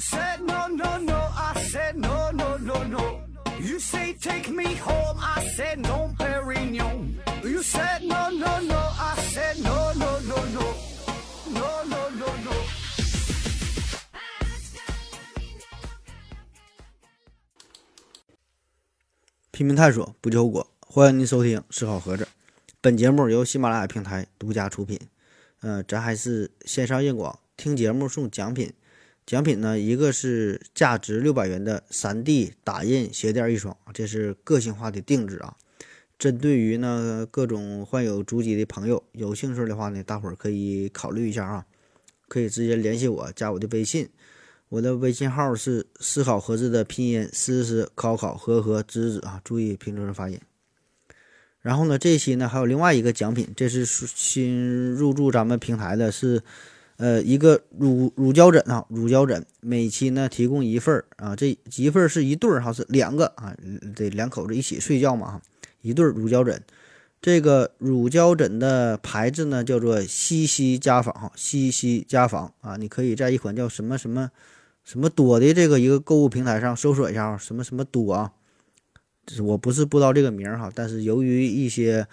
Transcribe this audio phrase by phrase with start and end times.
[0.00, 3.20] said no no no, I said no no no no.
[3.60, 7.16] You say take me home, I said no, Perignon.
[7.44, 10.74] You said no no no, I said no no no no,
[11.52, 12.52] no no no no.
[19.50, 20.66] 拼命探索，不计后果。
[20.80, 22.24] 欢迎您收听《思考盒子》，
[22.80, 24.98] 本节目由喜马拉雅平台独家出品。
[25.60, 28.72] 呃，咱还是线上硬广，听节目送奖品。
[29.30, 35.54] 奖品呢，一个是价值六百元的 3D 打印鞋垫一双，这是个性化的定制啊。
[36.18, 41.64] 针对于呢各种患有足疾的朋友，有兴趣的话呢，大伙儿可以考虑一下啊，
[42.26, 44.08] 可以直接联系我，加我的微信。
[44.68, 50.40] 我的微信号是思考盒子的拼音思思考考和和子子啊，注意拼音发音。
[51.60, 56.42] 然后呢，这期呢还有另外一个奖品，这是新入驻咱们平台的，是
[57.00, 63.56] 呃一个乳乳胶枕啊，乳胶枕，每期呢提供一份儿啊，这一份儿是一对儿哈，是两个啊，
[63.96, 65.42] 得两口子一起睡觉嘛哈，
[65.80, 66.62] 一对儿乳胶枕。
[67.22, 74.30] 这个乳胶枕的牌子呢叫做西西家纺哈，西西家纺啊，你可以在一款叫什么什么。
[74.82, 78.32] 什么多的这个一个购物平台上搜索一下啊，什么什么多啊，
[79.42, 82.04] 我不是不知道这个名儿哈，但是由于一些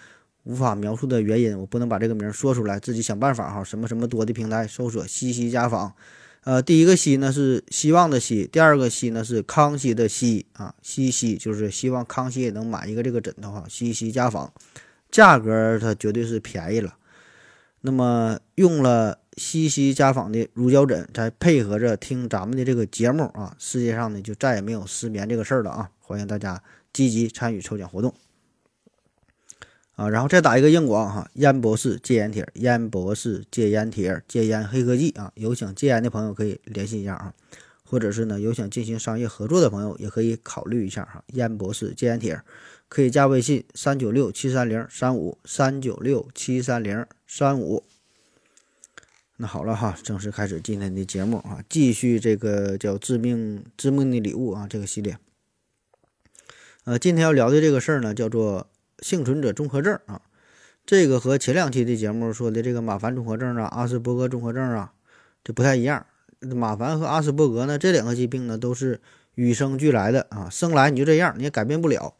[0.48, 3.62] 无法描述的原因，我不能把这个名说出来，自己想办法哈。
[3.62, 5.92] 什么什么多的平台搜索西西家纺，
[6.44, 14.50] 呃，第一个西呢是希望的希，第二个西呢是康熙的熙啊，西西就是希望康熙也能买一个这个枕头哈，西西家纺，
[15.10, 16.96] 价格它绝对是便宜了，
[17.82, 19.18] 那么用了。
[19.38, 25.88] 西西家纺的乳胶枕，再配合着听咱们的这个节目啊，世界上呢就再也没有失眠这个事儿了啊！
[26.00, 26.60] 欢迎大家
[26.92, 28.12] 积极参与抽奖活动
[29.98, 30.08] 啊！
[30.08, 35.32] 然后再打一个硬广哈，烟博士戒烟贴，烟博士戒烟贴，戒烟黑科技啊！
[35.34, 37.34] 有想戒烟的朋友可以联系一下啊，
[37.82, 41.24] 或者是呢有想进行商业合作的朋友也可以考虑一下哈。
[41.32, 42.40] 烟博士戒烟贴
[42.88, 47.82] 可以加微信三九六七三零三五三九六七三零三五。
[49.38, 55.18] 那好了哈，正式开始今天的节目啊，继续这个叫致命致命的礼物啊这个系列。
[56.84, 58.68] 呃，今天要聊的这个事儿呢，叫做
[59.00, 60.22] 幸存者综合症啊。
[60.86, 64.94] 这个和前两期的节目说的这个马凡综合症啊、阿斯伯格综合症啊，
[65.44, 66.06] 这不太一样。
[66.40, 69.00] 马凡和阿斯伯格呢，这两个疾病呢，都是
[69.34, 72.14] 与生俱来的啊，生来你就这样，你也改变不了。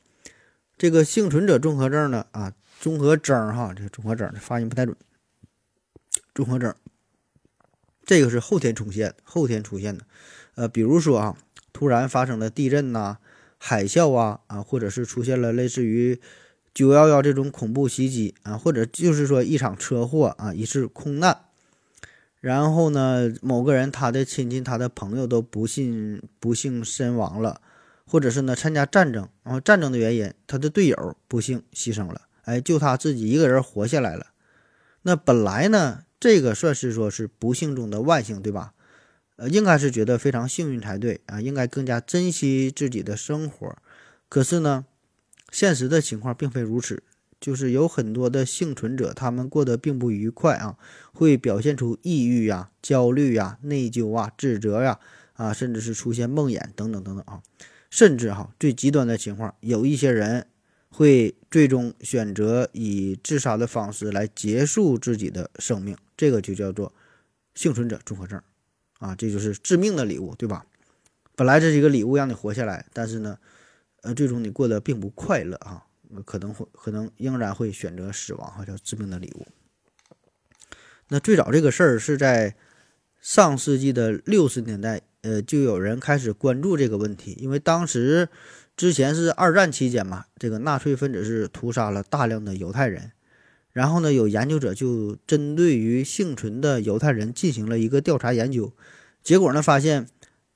[0.76, 4.96] 这个幸存者综合症呢，啊，综合征哈，这个综合征发音不太准，
[6.34, 6.74] 综合征。
[8.04, 10.04] 这个是后天出现，后天出现的，
[10.56, 11.36] 呃，比如说啊，
[11.72, 13.18] 突然发生了地震呐、
[13.56, 16.20] 海啸啊，啊，或者是出现了类似于
[16.78, 21.36] 九幺幺这种恐怖袭击啊，或者就是说一场车祸啊，一次空难，
[22.40, 27.60] 然后呢，某个人他的亲戚、他的朋友都不幸不幸身亡了，
[28.06, 34.26] 或者是呢参加战争，然后战争的原因，他的队友不幸牺牲了，哎，就他自己一个人活下来了，
[35.02, 36.04] 那本来呢？
[36.20, 38.74] 这个算是说是不幸中的万幸，对吧？
[39.34, 43.76] 呃，应该是觉得非常幸运才对啊，应该更加珍惜自己的生活。
[44.28, 44.84] 可是呢，
[45.50, 47.02] 现实的情况并非如此，
[47.40, 50.76] 就是有很多的幸存者，他们过得并不愉快啊，
[51.12, 54.98] 会表现出抑郁呀、焦虑呀、内疚啊、自责呀，
[55.34, 57.42] 啊，甚至是出现梦魇等等等等啊，
[57.90, 60.46] 甚至哈最极端的情况，有一些人。
[60.90, 66.92] 会最终选择以自杀的方式来结束自己的生命，这个就叫做
[67.54, 68.40] 幸存者综合症，
[68.98, 70.64] 啊，这就是致命的礼物，对吧？
[71.36, 73.38] 本来这是一个礼物让你活下来，但是呢，
[74.02, 75.84] 呃，最终你过得并不快乐啊，
[76.24, 79.46] 可能会可能仍然会选择死亡，哈，叫致命的礼物。
[81.08, 82.54] 那最早这个事儿是在
[83.20, 88.28] 上世纪的六十年代，呃，就有人开始关注这个问题，因为当时。
[88.78, 93.10] 之前是二战期间嘛，这个纳粹分子是屠杀了大量的犹太人，
[93.72, 98.72] 然后呢，有研究者就针对于幸存的犹太人进行了一个调查研究，
[99.20, 100.06] 结果呢，发现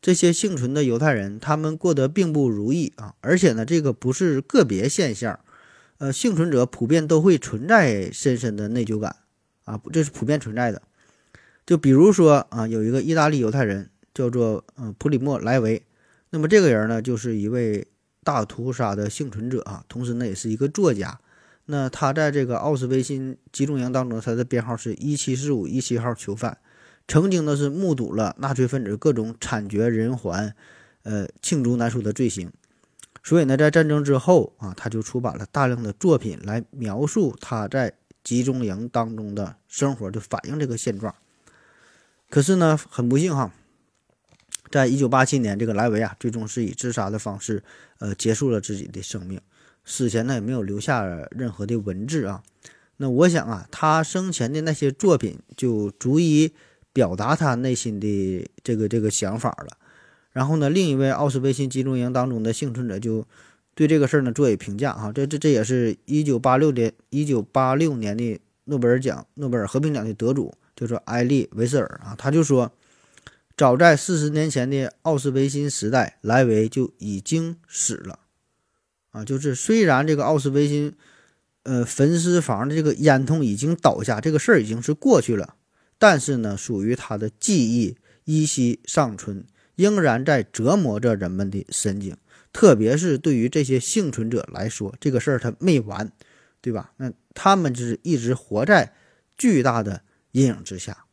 [0.03, 5.41] 这些幸存的犹太人他们过得并不如意啊，而且呢，这个不是个别现象，
[5.97, 9.17] 呃，幸存者普遍都会存在深深的内疚感
[9.65, 10.83] 啊，这是普遍存在的。
[11.65, 15.83] 就比如说啊，有一个意大利犹太人叫做嗯普里莫莱维，
[16.31, 17.87] 那么这个人呢，就是一位。
[18.25, 21.19] 大屠杀的幸存者啊，同时呢也是一个作家。
[21.65, 26.57] 那他在这个奥斯维辛集中营当中，他的编号是一七四五一七号囚犯，
[27.09, 30.55] 曾经呢是目睹了纳粹分子各种惨绝人寰、
[31.03, 32.53] 呃罄竹难书的罪行。
[33.25, 37.93] 所以呢，在战争之后啊，他就出版了大量的作品来描述他在
[38.25, 41.15] 集中营当中的生活，就反映这个现状。
[42.29, 43.53] 可是呢，很不幸哈，
[44.71, 47.63] 在一九八七年，这个莱维啊，最终是以自杀的方式，
[47.99, 49.41] 呃，结束了自己的生命。
[49.85, 52.43] 死前呢，也没有留下任何的文字啊。
[52.97, 56.53] 那我想啊，他生前的那些作品就足以
[56.93, 59.77] 表达他内心的这个这个想法了。
[60.33, 63.27] 然后呢，另一位奥斯维辛集中营当中的幸存者就
[63.75, 72.73] 对这个事儿呢作以评价哈，这这这也是一九八六年一九八六年的诺贝尔奖诺贝尔和平奖的得主，就是埃利维斯尔啊，他就说，
[73.57, 78.19] 早在四十年前的奥斯维辛时代，莱维就已经死了
[79.11, 80.95] 啊，就是虽然这个奥斯维辛
[81.65, 85.57] 呃焚尸房的这个烟囱已经倒下，这个事儿已经是过去了，
[86.03, 89.47] 但是呢，属于他的记忆依稀尚存。
[89.77, 92.17] 仍然在折磨着人们的神经，
[92.53, 96.11] 特别是对于这些幸存者来说，这个事儿他没完，
[96.61, 96.93] 对吧？
[96.97, 98.93] 那他们就是一直活在
[99.39, 100.03] 巨大的
[100.33, 101.05] 阴影之下。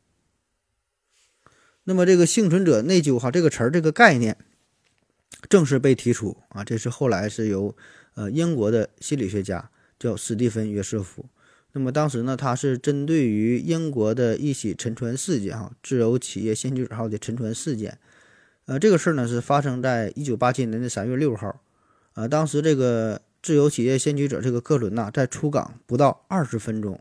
[1.83, 4.35] 那么，这个幸存者内疚哈这个词儿这个概念
[5.47, 7.77] 正式被提出啊，这是后来是由
[8.15, 9.69] 呃英国的心理学家
[9.99, 11.27] 叫史蒂芬约瑟夫。
[11.73, 17.97] 那么当时呢，他是针对于英国的一起沉船事件哈，自由企业先驱者号的沉船事件。
[18.65, 21.61] 呃，这个事儿呢是发生在一九八七年的三月六号，
[22.13, 26.99] 呃，当时这个自由企业先驱者这个客轮呐，在出港不到二十分钟，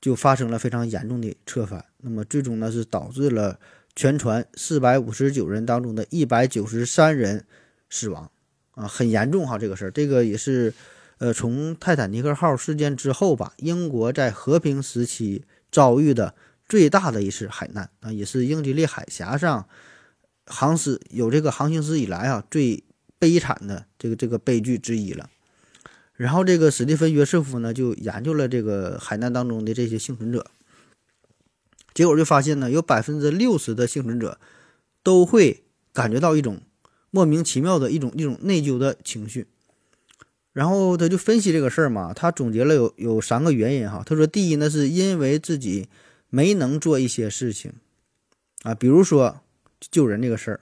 [0.00, 3.60] 就发生了非常严重的侧翻，那么最终呢是导致了
[3.94, 7.44] 全船四百五十九人当中的一百九十三人
[7.88, 8.30] 死亡，
[8.72, 10.74] 啊，很严重哈，这个事儿，这个也是，
[11.18, 16.34] 呃，从泰坦尼克号事件之后吧，英国在和平时期遭遇的
[16.68, 19.66] 最大的一次海难啊，也是英吉利海峡上。
[20.44, 22.84] 航史有这个航行史以来啊最
[23.18, 25.28] 悲惨的这个这个悲剧之一了。
[26.14, 30.46] 然后这个史蒂芬约瑟夫呢就研究了这个海难当中的这些幸存者，
[31.94, 34.38] 结果就发现呢有百分之六十的幸存者
[35.02, 36.60] 都会感觉到一种
[37.10, 39.48] 莫名其妙的一种一种内疚的情绪。
[40.56, 44.02] 然后他就分析这个事儿嘛，他总结了有有三个原因哈。
[44.06, 45.86] 他说第一呢是因为自己
[46.30, 47.74] 没能做一些事情
[48.62, 49.42] 啊，比如说。
[49.90, 50.60] 救人这个事儿，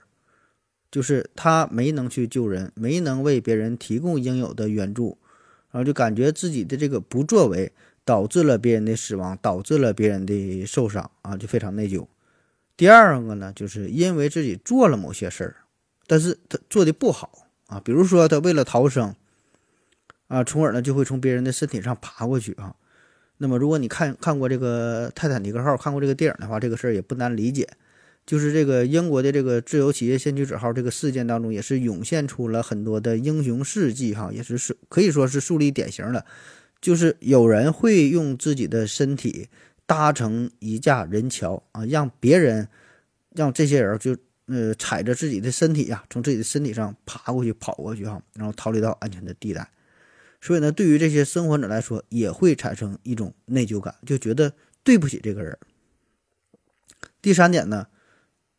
[0.91, 5.17] 就是他没能去救人，没能为别人提供应有的援助，
[5.71, 7.71] 然后就感觉自己的这个不作为
[8.03, 12.05] 导致了别人的死亡，导致了别人的受伤啊，就非常内疚。
[12.75, 15.55] 第二个呢，就是因为自己做了某些事儿，
[16.05, 19.15] 但是他做的不好啊，比如说他为了逃生
[20.27, 22.75] 啊，从而呢就会从别人的身体上爬过去啊。
[23.37, 27.67] 那么如果你看看过这个泰坦尼克号，看过这个电影的话，这个事儿也不难理解。
[28.25, 36.25] 就是这个英国的这个自由企业先驱者号这个事件当中，也是涌现出了很多的英雄事迹哈，也是是可以说是树立典型的。
[36.81, 39.47] 就是有人会用自己的身体
[39.85, 42.67] 搭成一架人桥啊，让别人
[43.35, 44.17] 让这些人就
[44.47, 49.69] 呃踩着自己的身体呀，从自己的身体上爬过去、跑过去哈，然后逃离到安全的地带。
[50.45, 54.53] 所以呢，对于这些生还者来说，也会产生一种内疚感，就觉得
[54.83, 55.57] 对不起这个人。
[57.21, 57.87] 第三点呢。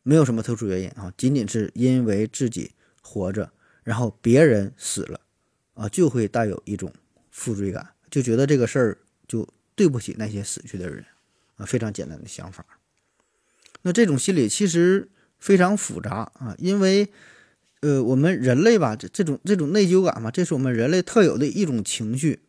[0.03, 3.51] 没有什么特殊原因啊，仅仅是因为自己活着，
[3.83, 5.19] 然后别人死了，
[5.73, 6.93] 啊，就会带有一种
[7.29, 8.97] 负罪感，就觉得这个事儿
[9.27, 9.45] 就
[9.75, 11.03] 对不起那些死去的人，
[11.57, 12.65] 啊，非常简单的想法。
[13.81, 17.11] 那这种心理其实非常复杂啊，因为，
[17.87, 22.41] 呃，我们人类吧，这这种这种内疚感嘛，这是我们人类特有的一种情绪，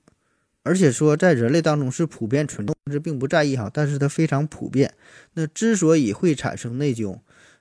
[0.65, 4.93] 而且说在人类当中是普遍存在，是并不在意哈，但是它非常普遍。
[5.35, 7.21] 那之所以会产生内疚，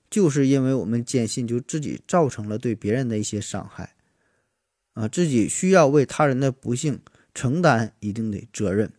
[0.10, 3.94] 就是因为我们坚信，就自己造成了对别人的一些伤害，
[4.94, 7.00] 啊，自己需要为他人的不幸
[7.36, 8.92] 承担一定的责任。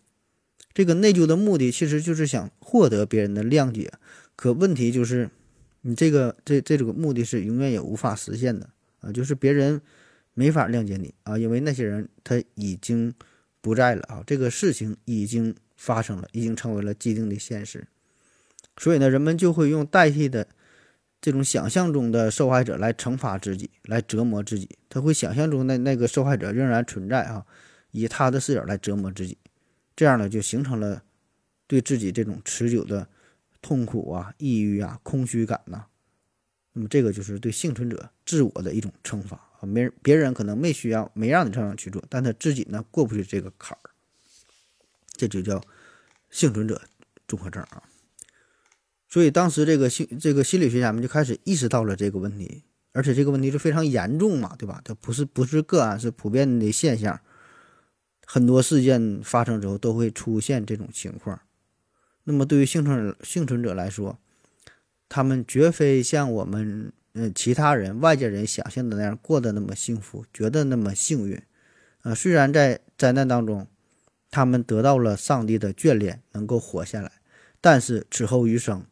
[0.72, 3.90] 这个内疚的目的其实就是想获得别人的谅解，
[4.36, 5.30] 可问题就是，
[5.88, 8.68] 你这个这这个目的是永远也无法实现的
[9.00, 9.80] 啊，就是别人
[10.34, 13.14] 没法谅解你啊，因为那些人他已经
[13.62, 17.88] 不在了啊，这个事情已经发生了，已经成为了既定的现实，
[18.76, 20.46] 所以呢，人们就会用代替的。
[21.20, 27.44] 这种想象中的受害者来惩罚自己，来折磨自己，他会想象中的那个受害者仍然存在啊，
[27.90, 29.36] 以他的视角来折磨自己，
[29.96, 31.02] 这样呢就形成了
[31.66, 33.08] 对自己这种持久的
[33.60, 35.86] 痛苦啊、抑郁啊、空虚感呐。
[36.72, 43.90] 那么这个就是对幸存者自我的一种惩罚啊，没别人可能没需要没让你这样去做，但他自己呢过不去这个坎儿，
[45.16, 45.60] 这就叫
[46.30, 46.80] 幸存者
[47.26, 47.82] 综合症啊。
[49.08, 52.62] 所以当时这个心这个心理学家们就开始意识到了这个问题，
[52.92, 54.80] 而且这个问题是非常严重嘛，对吧？
[54.84, 57.18] 它不是不是个案，是普遍的现象。
[58.26, 61.40] 很多事件发生之后都会出现这种情况。
[62.30, 64.18] 那么对于幸存幸存者来说，
[65.08, 71.42] 他们绝非像我们呃其他人外界人想象的那样过得那么幸福，觉得那么幸运。
[72.02, 73.66] 呃，虽然在灾难当中，
[74.30, 77.10] 他们得到了上帝的眷恋，能够活下来，
[77.62, 78.84] 但是此后余生，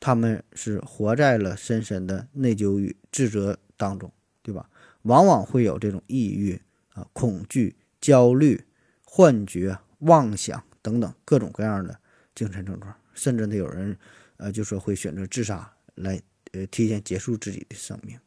[0.00, 4.68] 他们是活在了深深的内疚与自责当中，对吧？
[5.02, 6.60] 往往会有这种抑郁
[6.94, 8.64] 啊、恐惧、焦虑、
[9.04, 11.99] 幻觉、妄想等等各种各样的
[12.40, 13.94] 精神症状，甚至呢，有人
[14.38, 18.18] 呃就说会选择自杀来呃提前结束自己的生命，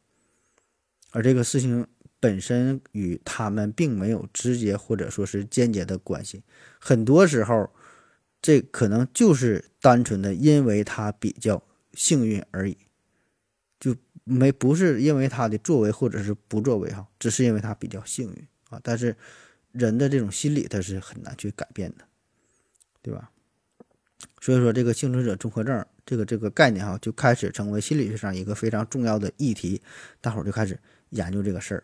[1.10, 1.88] 而这个事情。
[2.20, 6.42] 本身与他们并没有直接或者说是间接的关系，
[6.80, 7.70] 很多时候，
[8.42, 11.62] 这可能就是单纯的因为他比较
[11.94, 12.78] 幸运而已，
[13.78, 13.94] 就
[14.24, 18.80] 没不是因为他的作为或者是不作为哈，只是因为他比较幸运啊。
[18.82, 19.18] 但是
[19.74, 22.08] 人的这种心理他是很难去改变的，
[23.02, 23.33] 对吧？
[24.42, 29.82] 所以说这个幸存者综合症这个这个概念哈，就开始成为心理学上一个非常重要的议题，
[30.22, 30.78] 大伙儿就开始
[31.10, 31.84] 研究这个事儿。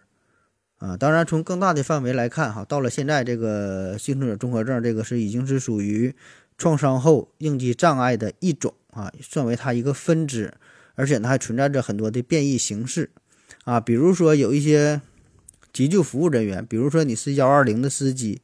[0.78, 6.16] 啊，当然，从更大的范围来看，哈，到了现在，这个幸存者综合症，这个是已经是属于
[6.58, 10.54] 创伤后应激障碍的一种啊，算为它一个分支，
[10.96, 13.10] 而且呢，还存在着很多的变异形式
[13.66, 15.02] 啊，比如说有一些
[15.74, 18.42] 急救服务人员，比如说你是幺二零的司机，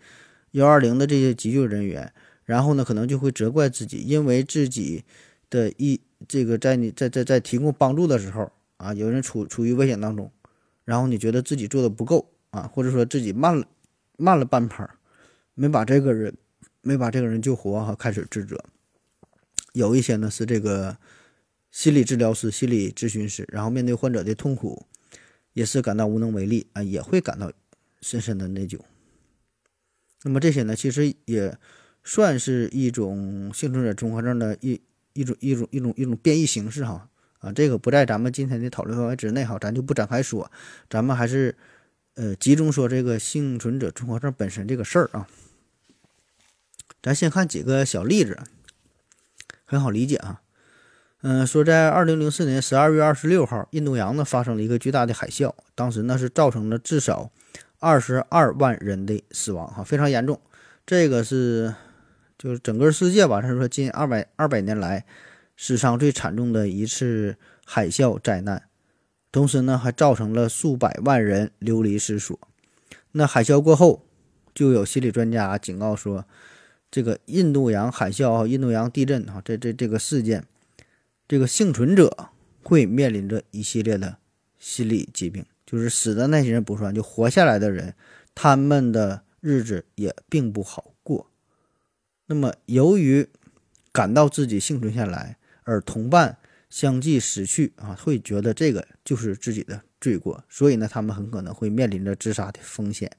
[0.51, 2.11] 幺二零的这些急救人员，
[2.45, 5.03] 然后呢，可能就会责怪自己，因为自己
[5.49, 10.31] 的一这个在你在在在提供帮助的时候啊，有人处处于危险当中。
[10.83, 13.67] 然后你觉得自己做的不够啊，或者说自己慢了，
[14.17, 14.87] 慢了半拍，
[15.55, 16.35] 没把这个人，
[16.81, 18.63] 没把这个人救活哈，开始自责。
[19.73, 20.95] 有一些呢是这个
[21.71, 24.85] 心理治疗师、心理咨询师，然后面对患者的痛苦，
[25.53, 27.51] 也是感到无能为力啊，也会感到
[28.01, 28.79] 深深的内疚。
[30.21, 31.57] 那么这些呢，其实也
[32.05, 34.79] 算是一种幸存者综合症的一
[35.11, 37.09] 一种一种一种一种变异形式哈。
[37.39, 40.49] 啊，这个不在咱们今天的讨论范围之内哈，咱就不展开说，
[40.89, 41.55] 咱们还是
[42.15, 45.27] 呃集中说这个幸存者综合症本身这个事儿啊。
[47.03, 48.39] 咱先看几个小例子，
[49.63, 50.41] 很好理解啊。
[51.21, 57.31] 嗯，说在二零零四年十二月二十六号，印度洋呢发生了一个巨大的海啸，当时呢是造成了至少
[57.79, 60.39] 二十二万人的死亡哈，非常严重。
[60.85, 61.75] 这个是
[62.37, 65.05] 就是整个世界吧，他说近二百二百年来。
[65.57, 68.63] 史上最惨重的一次海啸灾难，
[69.31, 72.37] 同时呢，还造成了数百万人流离失所。
[73.13, 74.05] 那海啸过后，
[74.53, 76.25] 就有心理专家警告说，
[76.91, 80.43] 这个印度洋海啸啊，印度洋地震啊，这这这个事件，
[81.25, 84.17] 这个幸存者会面临着一系列的
[84.59, 87.95] 心理疾病，就是死的那些人不算，就活下来的人，
[88.35, 90.91] 他们的日子也并不好。
[92.27, 93.27] 那么，由于
[93.91, 96.37] 感到自己幸存下来，而同伴
[96.69, 103.11] 相继死去啊，会觉得这个就是自己的罪过，所以呢，他们很可能会面临着自杀的风险。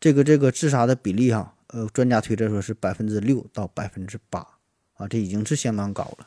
[0.00, 4.46] 这个这个自杀的比例哈，呃，专家推测说是百分之六到百分之八
[4.94, 6.26] 啊，这已经是相当高了。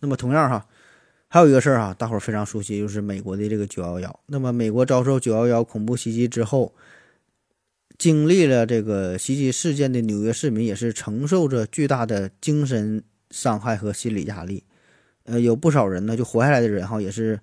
[0.00, 0.66] 那么同样哈，
[1.28, 4.20] 还有一个事儿哈，大伙儿非常熟悉，就是美国的这个九幺幺。
[4.26, 6.74] 那么美国遭受九幺幺恐怖袭击之后，
[7.98, 13.04] 经历了这个袭击事件的纽约市民也是承受着巨大的精神。
[13.30, 14.64] 伤害和心理压力，
[15.24, 17.38] 呃，有不少人呢，就活下来的人哈，也是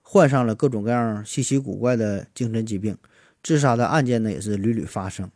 [0.00, 2.96] 患上了各种各样稀奇古怪的精神疾病，
[3.42, 5.28] 自杀的案件呢也是屡屡发生，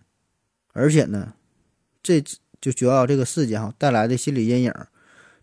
[0.72, 1.34] 而且呢，
[2.00, 2.22] 这
[2.60, 4.72] 就主要这个事件哈带来的心理阴影，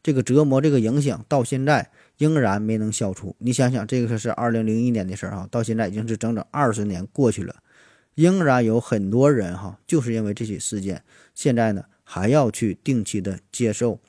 [0.01, 3.35] 这个折磨，这个影响到现在仍然没能消除。
[3.39, 7.53] 你想想，这个是二零零一年的事儿哈，到现在已经是整整二十年过去了，
[8.15, 11.03] 仍然有很多人哈，就是因为这起事件，
[11.33, 13.99] 现在呢还要去定期的接受。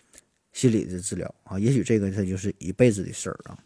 [0.52, 3.58] 心理的治疗啊，也许这个它就是一辈子的事儿啊。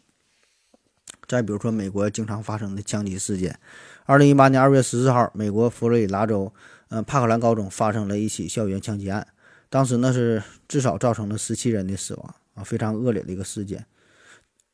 [1.25, 3.57] 再比如说，美国经常发生的枪击事件，
[4.03, 6.53] 二零一八年二月十四号，美国佛罗里达州，
[6.89, 9.25] 嗯，帕克兰高中发生了一起校园枪击案，
[9.69, 13.85] 当时呢是至少造成了十七人的死亡啊，非常恶劣的一个事件。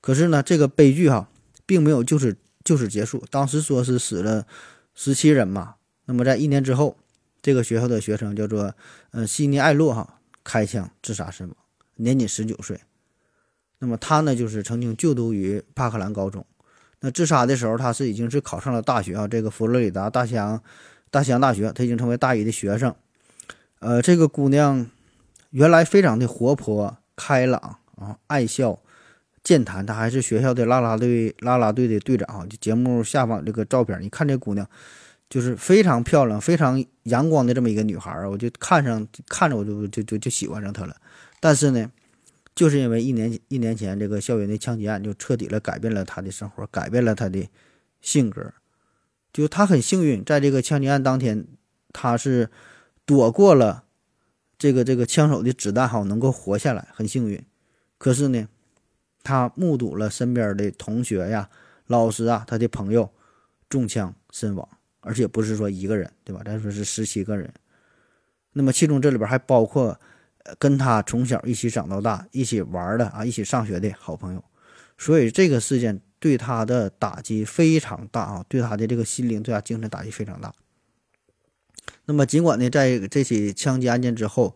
[0.02, 1.30] 可是呢，这个悲剧哈，
[1.68, 4.48] 并没有就此就此结束，当时说是死了
[5.00, 5.76] 十七人嘛。
[6.06, 6.98] 那么在一年之后，
[7.42, 8.74] 这个学校的学生叫做
[9.12, 11.56] 呃西尼艾洛哈开枪自杀身亡。
[11.98, 12.82] 年仅十九岁，
[13.80, 16.46] 那么他呢，就是曾经就读于帕克兰高中。
[17.00, 20.62] 那自杀的时候，他是已经是考上了大学啊，这个佛罗里达大西洋
[21.12, 22.96] 大西洋大学，他已经成为大一的学生。
[23.80, 24.90] 呃，这个姑娘
[25.52, 28.80] 原来非常的活泼开朗啊，爱笑
[29.48, 32.46] 健谈，她还是学校的啦啦队啦啦队的队长啊。
[32.50, 34.70] 就节目下方这个照片，你看这姑娘
[35.30, 40.98] 就是非常漂亮、非常阳光的这么一个女孩儿，我就看上看着我就就就就喜欢上她了。
[41.40, 41.90] 但是呢，
[42.54, 47.48] 就是因为一年一年前这个校园的枪击案，就彻底了改变了他的生活，改变了他的
[48.02, 48.52] 性格。
[49.32, 51.46] 就他很幸运，在这个枪击案当天，
[51.94, 52.50] 他是
[53.06, 53.86] 躲过了
[54.58, 57.42] 这个这个枪手的子弹，好能够活下来，很幸运。
[57.98, 58.50] 可是呢，
[59.28, 61.50] 他目睹了身边的同学呀、
[61.88, 63.10] 老师啊、他的朋友
[63.68, 64.68] 中枪身亡，
[65.02, 66.42] 而且不是说一个人，对吧？
[66.46, 67.52] 咱说是十七个人。
[68.54, 70.00] 那么其中这里边还包括。
[70.58, 74.42] 跟他从小一起长到大、一起玩的啊，一起上学的好朋友，
[74.98, 80.54] 所以这个事件对他的打击非常大啊，对他的这个心灵、对他精神打击非常大。
[82.06, 84.56] 那么，尽管呢，在这起枪击案件之后，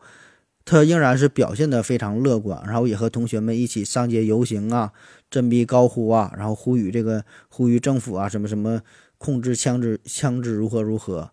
[0.71, 4.93] 他仍然是表现得非常乐观，然后也和同学们一起上街游行啊，
[5.29, 8.81] 振臂高呼啊，然后呼吁这个呼吁政府啊，什么什么
[9.17, 11.29] 控制枪支、枪支如何如何。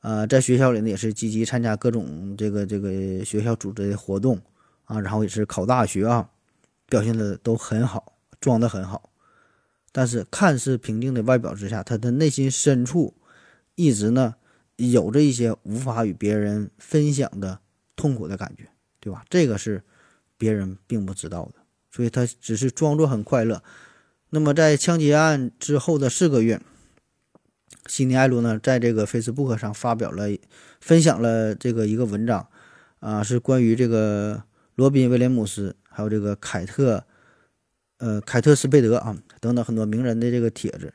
[0.00, 4.40] 呃，在学校里呢，也是积极参加各种这个这个学校组织的活动
[4.86, 6.30] 啊，然后也是考大学啊，
[6.88, 9.10] 表现的都很好，装的很好。
[9.92, 13.12] 但是看似平静的外表之下，他的内心深处
[13.74, 14.36] 一直呢
[14.76, 17.58] 有着一些无法与别人分享的
[17.94, 18.70] 痛苦的感觉，
[19.08, 19.24] 对吧？
[19.30, 19.82] 这个是
[20.36, 21.54] 别人并不知道的，
[21.90, 23.62] 所以他只是装作很快乐。
[24.30, 26.60] 那么在枪击案之后的四个月。
[27.86, 30.28] 悉尼·艾卢呢，在这个 Facebook 上发表了、
[30.78, 32.46] 分享了这个一个文章，
[33.00, 34.42] 啊，是关于这个
[34.74, 37.04] 罗宾·威廉姆斯，还有这个凯特，
[37.96, 40.92] 呃，凯特·斯贝德啊等等很多名人的这个帖子。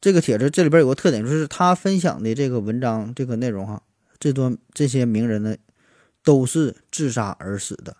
[0.00, 3.82] 这个帖子这里边有个特点，就是他分享的这个文章这个内容哈，
[4.18, 5.54] 这多这些名人呢
[6.22, 7.96] 都是自杀而死的。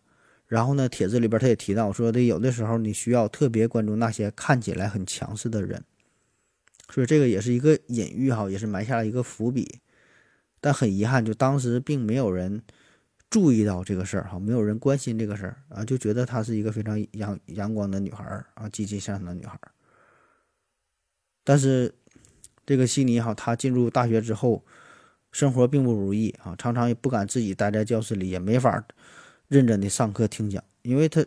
[0.47, 5.83] 然后呢，帖子里边他也提到说的，有的时候你需要特别关注那些看起来很强势的人。
[6.91, 9.81] 所以这个也是一个隐喻哈，也是埋下了一个伏笔，
[10.61, 12.62] 但很遗憾，就当时并没有人
[13.31, 19.73] 注意到这个事儿哈，没有人关心这个事儿啊，就觉得她是一个非常阳阳光的女孩儿啊，积极向上的女孩儿。
[21.44, 21.94] 但是
[22.66, 24.62] 这个悉尼哈，她进入大学之后，
[25.33, 28.85] 生活并不如意啊，常常也不敢自己待在教室里，也没法
[29.49, 31.27] 认真的上课听讲，因为他，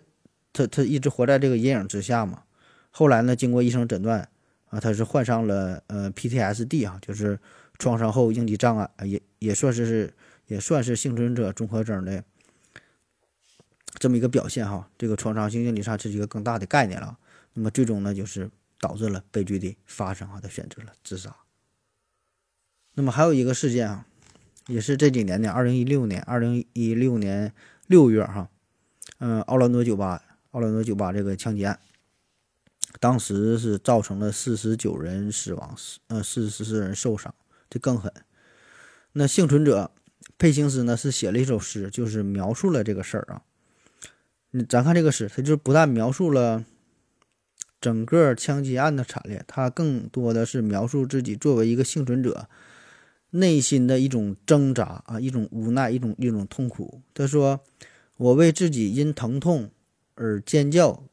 [0.54, 2.44] 他，他一直活在这个阴影之下嘛。
[2.92, 4.30] 后来呢，经过医生诊断。
[4.70, 7.40] 啊，他是患上了呃 PTSD 啊，就是
[7.78, 10.14] 创伤后应激障碍，也也算是是
[10.48, 12.22] 也算是幸存者综合征的
[14.00, 14.90] 这么一个表现哈。
[14.98, 17.16] 这个创伤性应激障碍是一个更大的概念了。
[17.54, 21.34] 那么最终呢，就是导致了悲剧的发生啊，他选择了自杀。
[22.96, 24.06] 那么还有一个事件啊，
[24.68, 27.54] 也是这几年的，二零一六年，二零一六年
[27.88, 28.50] 六月哈，
[29.20, 31.80] 嗯，奥兰多酒吧，奥兰多酒吧这个枪击案。
[33.02, 35.76] 当时是造成了四十九人死亡，
[36.08, 37.36] 呃，四十四人受伤，
[37.70, 38.12] 这更狠。
[39.12, 39.92] 那幸存者
[40.38, 43.42] 佩辛斯呢，是写了一首诗，就是描述了这个事儿啊。
[44.70, 46.64] 咱看这个诗，他就不但描述了
[47.82, 52.48] 整个枪击案的惨烈，他更多的是描述自己作为一个幸存者
[53.32, 57.02] 内心的一种挣扎啊，一种无奈，一种一种痛苦。
[57.14, 57.62] 他说
[58.18, 59.70] ：“我为自己因疼痛
[60.16, 61.04] 而尖叫。”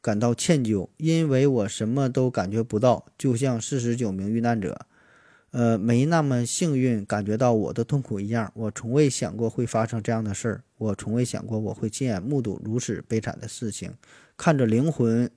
[0.00, 4.86] 感到歉疚，因为我什么都感觉不到，就像四十九名遇难者，
[5.50, 8.50] 呃，没那么幸运感觉到我的痛苦一样。
[8.54, 13.92] 我从未想过会发生这样的事儿，我从未想过我会亲眼目睹如此悲惨的事情，
[14.36, 15.28] 看着灵魂、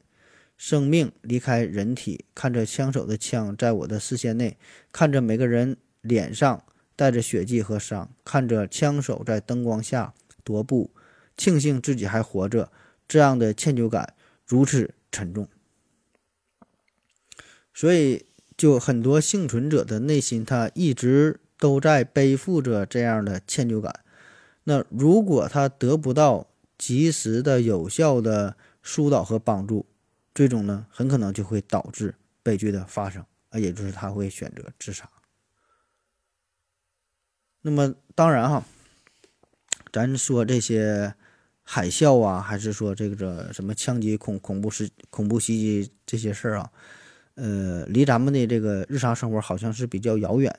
[0.56, 4.56] 生命离开人体，看着枪手的枪在我的视线内，
[4.92, 6.64] 看着每个人脸上
[6.96, 10.92] 带着血迹和伤，看着枪手在灯光下踱步，
[11.38, 12.72] 庆幸自己还活着，
[13.08, 14.14] 这样的歉疚感。
[14.46, 15.48] 如此沉重，
[17.74, 18.26] 所以
[18.58, 24.02] 就很多幸存者的内心，他一直都在背负着这样的歉疚感。
[24.66, 29.86] 那如果他得不到及时的、有效的疏导和帮助，
[30.36, 35.10] 最终呢，很可能就会导致悲剧的发生啊，也就是他会选择自杀。
[37.62, 38.66] 那么，当然哈，
[39.92, 41.14] 咱说这些。
[41.64, 46.70] 海啸啊，还是说这个这什么枪击、恐恐怖袭恐怖袭击这些事儿啊，
[47.36, 50.54] 呃，离咱们的这个日常生活好像是比较遥远，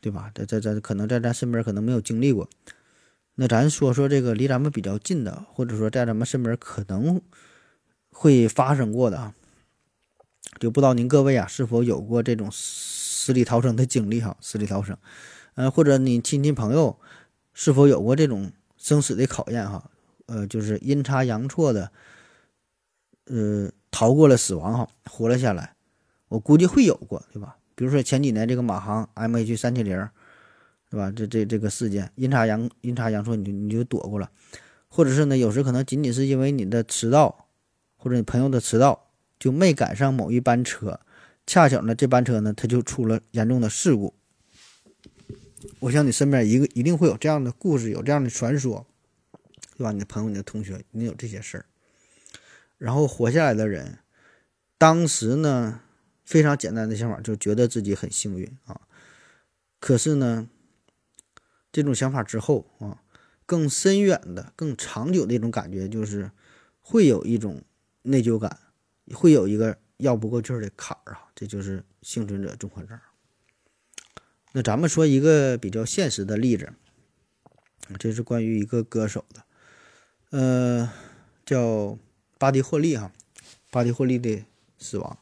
[0.00, 0.30] 对吧？
[0.32, 2.48] 在在在，可能在咱身边可能没有经历过。
[3.34, 7.20] 那咱说说这个离咱们比较近的，或者说在咱们身边可能
[8.10, 9.34] 会发生过的啊，
[10.60, 14.36] 就不知道您各位啊是否有过这种死里逃生的经历哈？
[14.40, 14.96] 死里逃生，
[15.54, 16.98] 呃，或者你亲戚朋友
[17.52, 19.90] 是否有过这种生死的考验哈？
[20.26, 21.90] 呃，就是阴差阳错的，
[23.26, 25.74] 呃，逃过了死亡哈，活了下来。
[26.28, 27.56] 我估计会有过，对吧？
[27.74, 30.08] 比如说前几年这个马航 MH 三七零，
[30.90, 31.12] 对吧？
[31.14, 34.30] 这这这个事件，阴差阳阴差阳错，你就你就躲过了。
[34.88, 37.48] 或者是呢，有时可能仅仅是因为你的迟到，
[37.96, 41.00] 或者你朋友的迟到，就没赶上某一班车，
[41.46, 44.14] 恰巧呢这班车呢它就出了严重的事故。
[45.80, 48.86] 我想你身边一个一定会有这样的故事，有这样的传说，
[49.76, 49.92] 对吧？
[49.92, 51.66] 你的朋友、你的同学你有这些事儿。
[52.78, 53.98] 然后活下来的人，
[54.76, 55.80] 当时呢
[56.24, 58.80] 非常简单的想法，就觉得自己很幸运啊。
[59.78, 60.48] 可是呢，
[61.70, 63.02] 这种想法之后啊，
[63.46, 66.30] 更深远的、更长久的一种感觉，就是
[66.80, 67.62] 会有一种
[68.02, 68.58] 内疚感，
[69.12, 71.28] 会有一个绕不过去的坎儿啊。
[71.34, 72.98] 这就是幸存者综合症。
[74.56, 76.72] 那咱们说一个比较现实的例子，
[77.98, 79.42] 这是关于一个歌手的，
[80.30, 80.92] 呃，
[81.44, 81.98] 叫
[82.38, 83.10] 巴迪霍利哈，
[83.72, 84.44] 巴迪霍利的
[84.78, 85.18] 死亡。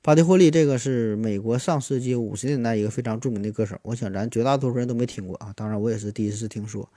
[0.00, 6.88] 巴迪霍利这个是美国上世纪五十年代一个非常著名的歌手，我想咱绝大多数人都没听过啊，当然我也是第一次听说。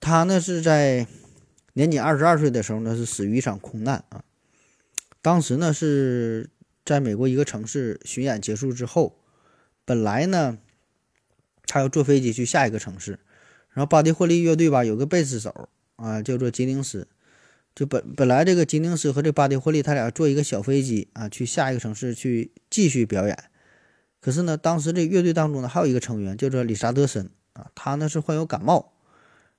[0.00, 1.06] 他呢是在
[1.74, 4.24] 年仅二十二岁的时候呢是死于一场空难啊，
[5.22, 6.50] 当时呢是
[6.84, 9.14] 在美国一个城市巡演结束之后。
[9.88, 10.58] 本来呢，
[11.66, 13.12] 他要坐飞机去下一个城市，
[13.70, 17.08] 然后巴迪霍利乐队吧有个贝斯手啊，叫做吉宁斯，
[17.74, 23.44] 就本本来这个吉宁斯和这巴迪霍利他俩坐一个小飞机啊去下一个城市去继续表演，
[24.20, 28.92] 可是呢，当时这乐队当中呢还有一个成员叫做理查德森啊，他呢是患有感冒，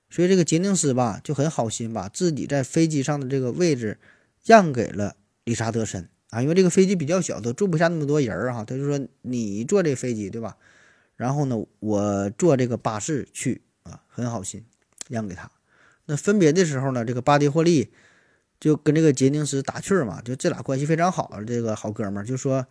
[0.08, 3.98] 所以这个吉宁斯吧就很好心把自己在飞机上的这个位置
[4.44, 6.08] 让给了理查德森。
[6.30, 8.64] 啊，因为这个飞机比较小，都坐不下那么多人儿哈。
[8.64, 10.56] 他就说你坐这飞机对吧？
[11.16, 14.64] 然后呢，我坐这个巴士去啊，很好心
[15.08, 15.50] 让给他。
[16.06, 17.92] 那分别的时候呢，这个巴迪霍利
[18.58, 22.66] 就跟这个杰宁斯打趣儿嘛，就这俩关系非常好，这个好哥们儿就说：“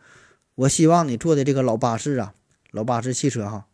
[0.56, 2.34] 我希望你坐的这个老巴士啊，
[2.72, 3.68] 老巴士汽车哈，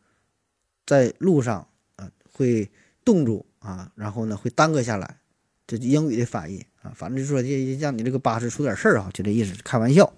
[0.86, 2.70] 在路上啊会
[3.04, 5.20] 冻住啊，然后呢会耽搁下来。”
[5.68, 6.66] 这英语的翻译。
[6.86, 10.14] 啊，反正就说这让你这个巴士出点事儿啊，就这意思，开玩笑。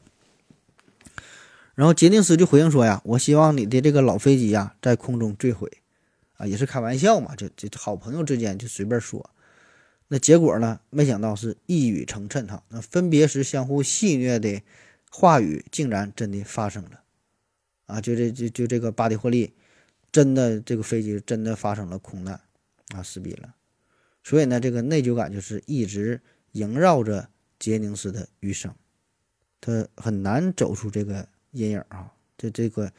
[1.75, 5.71] 然后杰尼斯就回应说呀：“我希望你的这个老飞机呀在空中坠毁，
[6.36, 9.30] 啊，也是开玩笑嘛，这这好朋友之间就随便说。
[10.10, 14.62] 那结果呢，没想到是一语成谶哈，那分别时相互戏谑的
[15.10, 17.01] 话语竟然真的发生了，
[17.86, 19.53] 啊，就这就就这个巴迪霍利
[20.12, 22.41] 真的这个飞机真的发生了空难
[22.95, 23.53] 啊，失毙了。
[24.23, 26.19] 所以呢，这个内疚感就是一直。”
[26.52, 27.30] 萦绕着
[27.60, 28.74] 杰宁斯的余生，
[29.60, 32.12] 他很难走出这个阴影啊！
[32.38, 32.92] 这这个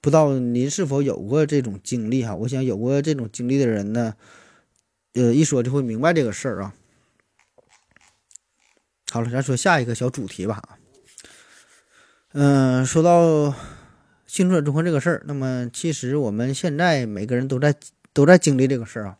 [0.00, 2.34] 不知道您是否有过这种经历哈？
[2.34, 4.16] 我想有过这种经历的人呢，
[5.14, 6.74] 呃，一说就会明白这个事儿啊。
[9.10, 10.78] 好了，咱说下一个小主题吧。
[12.32, 13.54] 嗯，说到
[14.26, 17.74] 幸存者综合这个事儿，那么其实我们现在每个人都在
[18.12, 19.18] 都在经历这个事儿啊。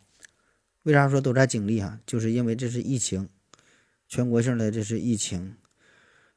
[0.89, 1.99] 为啥说都在经历哈？
[2.03, 3.29] 就是因为这是疫情，
[4.07, 5.55] 全国性的这是疫情。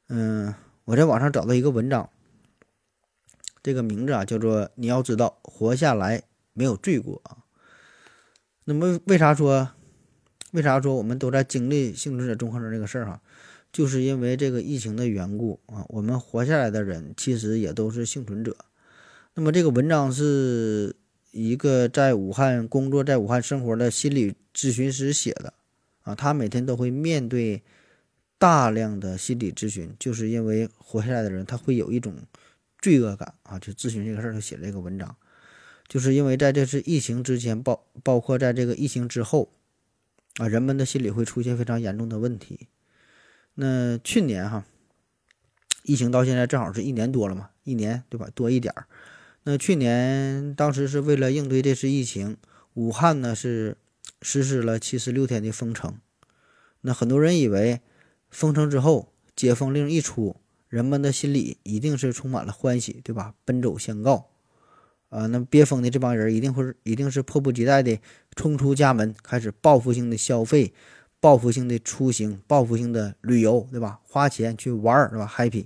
[0.09, 0.53] 嗯，
[0.85, 2.07] 我在网上找到一个文章，
[3.63, 6.21] 这个名字啊叫做“你要知道，活下来
[6.53, 7.41] 没有罪过啊”。
[8.65, 9.71] 那么为啥说，
[10.51, 13.23] 为啥说我们都在经历幸存者综合症这个事儿哈？
[13.71, 18.55] 就是因为这个疫情的缘故啊，我们活下来的人其实也都是幸存者。
[19.33, 20.95] 那么这个文章是
[21.33, 24.33] 一个在武汉工作、在武汉生活的心理。
[24.55, 25.51] 咨询师写的，
[26.03, 27.63] 啊，他每天都会面对
[28.37, 32.13] 大量的心理咨询，就是因为活下来的人他会有一种
[32.77, 35.15] 罪恶感啊，就咨询这个事儿，他写这个文章，
[35.87, 39.49] 就是因为在这次疫情之前，包包括在这个疫情之后，
[40.35, 42.67] 啊，人们的心理会出现非常严重的问题。
[43.55, 44.63] 那去年哈，
[45.81, 48.29] 疫情到现在正好是一年多了嘛，一年对吧？
[48.35, 48.85] 多一点儿。
[49.43, 52.37] 那去年当时是为了应对这次疫情，
[52.73, 53.77] 武汉呢是。
[54.25, 55.95] 实施了七十六天的封城，
[56.79, 57.81] 那很多人以为
[58.29, 60.37] 封城之后解封令一出，
[60.69, 63.33] 人们的心里一定是充满了欢喜，对吧？
[63.43, 64.29] 奔走相告，
[65.09, 67.99] 啊，那憋疯的这帮人一定会一定是迫不及待的
[68.33, 70.73] 冲出家门，开始报复性的消费，
[71.19, 73.99] 报复性的出行，报复性的旅游，对吧？
[74.03, 75.65] 花钱去玩儿，对吧？happy，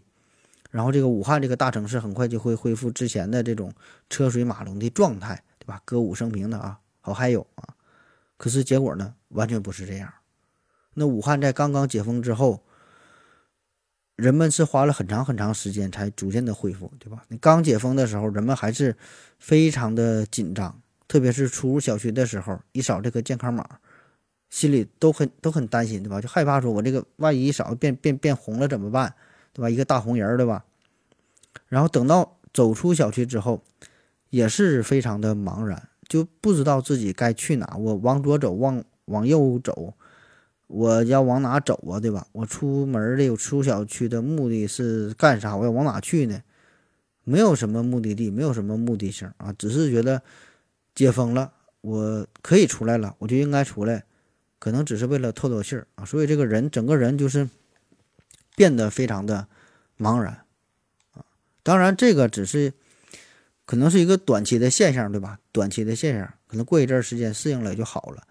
[0.70, 3.74] 然后这个武汉这个大城市很快就会恢复之前的这种
[4.10, 5.82] 车水马龙的状态，对吧？
[5.86, 7.76] 歌舞升平的啊，好嗨哟啊！
[8.38, 10.14] 可是结果呢，完全不是这样。
[10.94, 12.64] 那武汉在刚刚解封之后，
[14.16, 17.24] 人们是花了很长很长时间才逐渐的恢复，对吧？
[17.30, 18.96] 你刚解封的时候，人们还是
[19.40, 23.80] 非常的紧张，特别是出入小区的时候，一扫这个健康码，
[24.50, 26.20] 心里都很都很担心，对吧？
[26.20, 29.14] 就害怕说我这个万一一扫变变变红了怎么办，
[29.58, 29.70] 对吧？
[29.70, 30.64] 一个大红人儿，对吧？
[31.68, 33.62] 然后等到走出小区之后，
[34.30, 35.90] 也是非常的茫然。
[36.08, 39.94] 就不知道自己该去哪，我往左走，往往右走，
[40.68, 42.00] 我要往哪走啊？
[42.00, 42.26] 对吧？
[42.32, 45.58] 我出门的，我出小区的目的是干啥？
[45.58, 46.42] 我要往哪去呢？
[47.26, 50.22] 没有什么目的地，没有什么目的性啊，只是觉得
[50.96, 54.06] 解封了，我可以出来了，我就应该出来，
[54.60, 56.06] 可能只是为了透透气儿啊。
[56.06, 57.50] 所以这个人整个人就是
[58.58, 59.48] 变得非常的
[59.98, 60.44] 茫然
[61.14, 61.24] 啊。
[61.62, 62.74] 当然，这个只是。
[63.68, 65.40] 可能是一个短期的现象，对吧？
[65.52, 68.26] 短期的现象，可能过一阵时间适应了也就好了。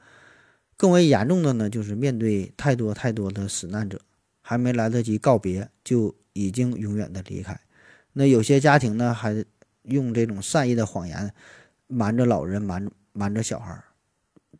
[0.78, 4.00] 更为严重的呢，就是面对太多太多的死难者，
[4.40, 7.60] 还没来得及告别，就已经永远的离开。
[8.14, 9.44] 那有些家庭呢，还
[9.82, 11.30] 用这种善意的谎言
[11.86, 13.78] 瞒着老人，瞒瞒着小孩，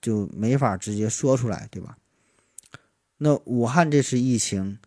[0.02, 1.96] 就没法直接说出来，对吧？
[3.16, 4.78] 那武汉这次疫情。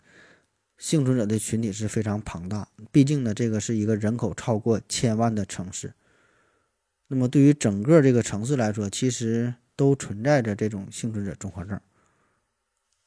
[0.80, 5.94] 幸存者的群体是非常庞大，毕竟呢，这个是一个人口超过千万的城市。
[7.10, 11.78] 那么，对于整个这个城市来说，其实都存在着这种幸存者综合症。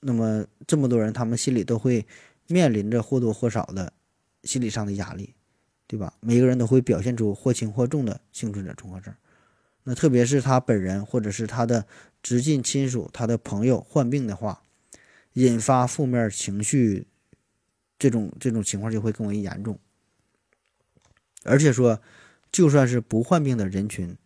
[0.01, 2.07] 那么，这么多人，他们心里都会
[2.47, 3.91] 面临着或多或少的
[4.45, 5.35] 心理上的压力，
[5.87, 6.13] 对吧？
[6.21, 9.15] 每个人都会表现出或轻或重的幸存者综合症。
[9.85, 11.87] 那特别是他本人或者是他的
[12.23, 14.63] 直近亲属、他的朋友患病的话，
[15.33, 17.07] 引发负面情绪。
[18.03, 19.79] 这种这种情况就会更为严重，
[21.45, 22.01] 而且说，
[22.51, 24.17] 就算是不患病的人群，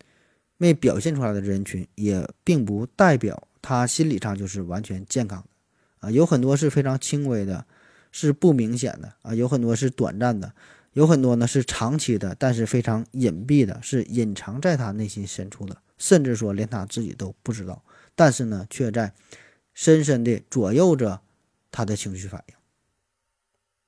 [0.56, 6.10] 没表现出来的人群，也并不代表他心理上就是完全健康的啊。
[6.10, 7.66] 有很多是非常轻微的，
[8.10, 10.54] 是不明显的啊；有很多是短暂的，
[10.94, 17.84] 有很多呢是长期的，但是非常隐蔽的，是隐藏在他内心深处的，甚至说连他自己都不知道，
[18.14, 19.12] 但是呢，却在
[19.74, 21.20] 深深的左右着
[21.70, 22.55] 他的情绪反应。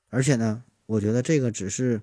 [0.09, 2.01] 而且呢，我觉得这个只是，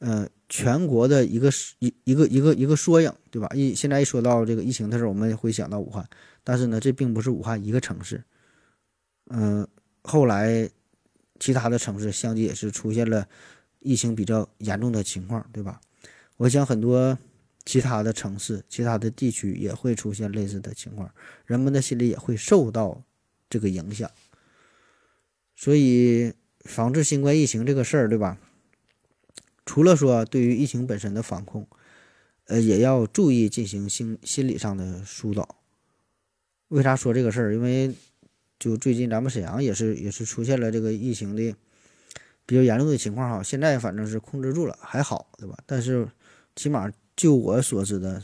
[0.00, 3.48] 呃，全国的一个一一个一个一个缩影，对吧？
[3.54, 6.06] 一现在一说到这个疫情的时候，我们会想到武汉，
[6.44, 8.22] 但是呢，这并不是武汉一个城市。
[9.28, 9.66] 嗯，
[10.02, 10.68] 后来
[11.40, 13.26] 其他的城市相继也是出现了
[13.80, 15.80] 疫情比较严重的情况，对吧？
[16.36, 17.16] 我想很多
[17.64, 21.10] 其他的城市、其他的地区也会出现类似的情况，
[21.46, 23.02] 人们的心理也会受到
[23.48, 24.10] 这个影响，
[25.54, 26.34] 所以。
[26.66, 28.38] 防治新冠疫情这个事儿，对吧？
[29.64, 31.66] 除了说对于疫情本身的防控，
[32.44, 35.56] 呃，也要注意进行心心理上的疏导。
[36.68, 37.52] 为啥说这个事儿？
[37.52, 37.92] 因为
[38.60, 41.52] 就最近咱们沈阳也是也是出现了这个疫情的
[42.46, 43.42] 比较严重的情况哈。
[43.42, 45.58] 现在反正是控制住了，还好，对吧？
[45.66, 46.08] 但是
[46.54, 48.22] 起码就我所知的，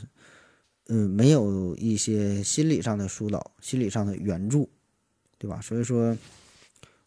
[0.87, 4.69] 嗯，没有一些心理上的疏导、心理上的援助，
[5.37, 5.59] 对吧？
[5.59, 6.17] 所以说。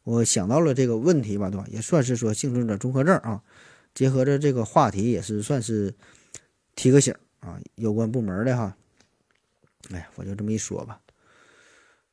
[0.07, 1.67] 我想到了这个问题吧，对吧？
[1.69, 3.43] 也算是说幸存者综合症啊，
[3.93, 5.93] 结合着这个话题，也是算是
[6.77, 8.77] 提个醒啊，有关部门的哈。
[9.91, 11.01] 哎，我就这么一说吧。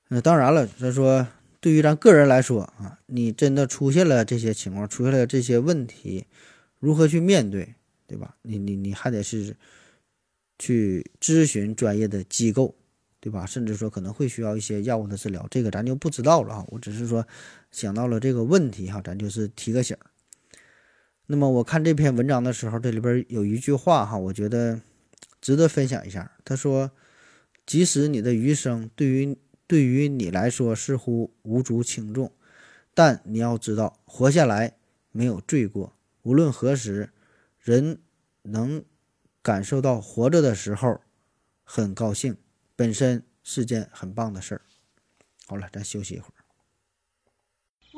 [0.07, 1.27] 那当然了，他说
[1.61, 6.25] 对于咱个人来说啊，你真的出现了这些情况，出现了这些问题，
[6.79, 7.75] 如何去面对，
[8.07, 8.35] 对吧？
[8.41, 9.55] 你你你还得是
[10.57, 12.73] 去咨询专业的机构。
[13.19, 13.45] 对吧？
[13.45, 16.65] 甚至说可能会需要一些药物的治疗，这个咱就不知道了啊。
[16.67, 17.25] 我只是说
[17.73, 19.97] 想到了这个问题哈，咱就是提个醒。
[21.25, 24.79] 那么我看这篇文章的时候，这里边有一句话哈，我觉得
[25.41, 26.31] 值得分享一下。
[26.45, 26.91] 他说
[27.65, 32.31] ：“即使你的余生对于对于你来说似乎无足轻重，
[32.93, 34.77] 但你要知道，活下来
[35.11, 35.95] 没有罪过。
[36.21, 37.09] 无论何时，
[37.59, 37.99] 人
[38.43, 38.85] 能
[39.41, 41.01] 感受到活着的时候
[41.63, 42.37] 很高兴。”
[42.75, 44.61] 本身是件很棒的事儿。
[45.47, 46.42] 好了，咱休息一会儿。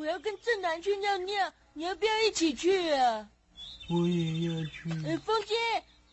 [0.06, 3.28] 我要跟正南去尿尿，你要不要一起去啊？
[3.89, 4.88] 我也要去。
[5.04, 5.56] 哎，风姐，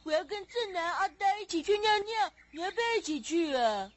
[0.03, 3.93] 我要跟正南、阿呆一起去尿尿，你要不要一起去啊？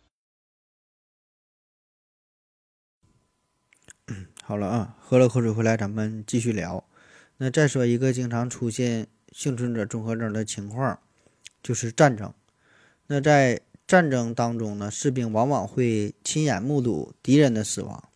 [4.44, 6.84] 好了啊，喝了口水回来，咱们继续聊。
[7.38, 11.00] 那再说一个经常出现幸存者综合症的情况，
[11.64, 12.34] 就是战争。
[13.08, 18.10] 那在战争当中呢，士兵往往会亲眼目睹敌人的死亡、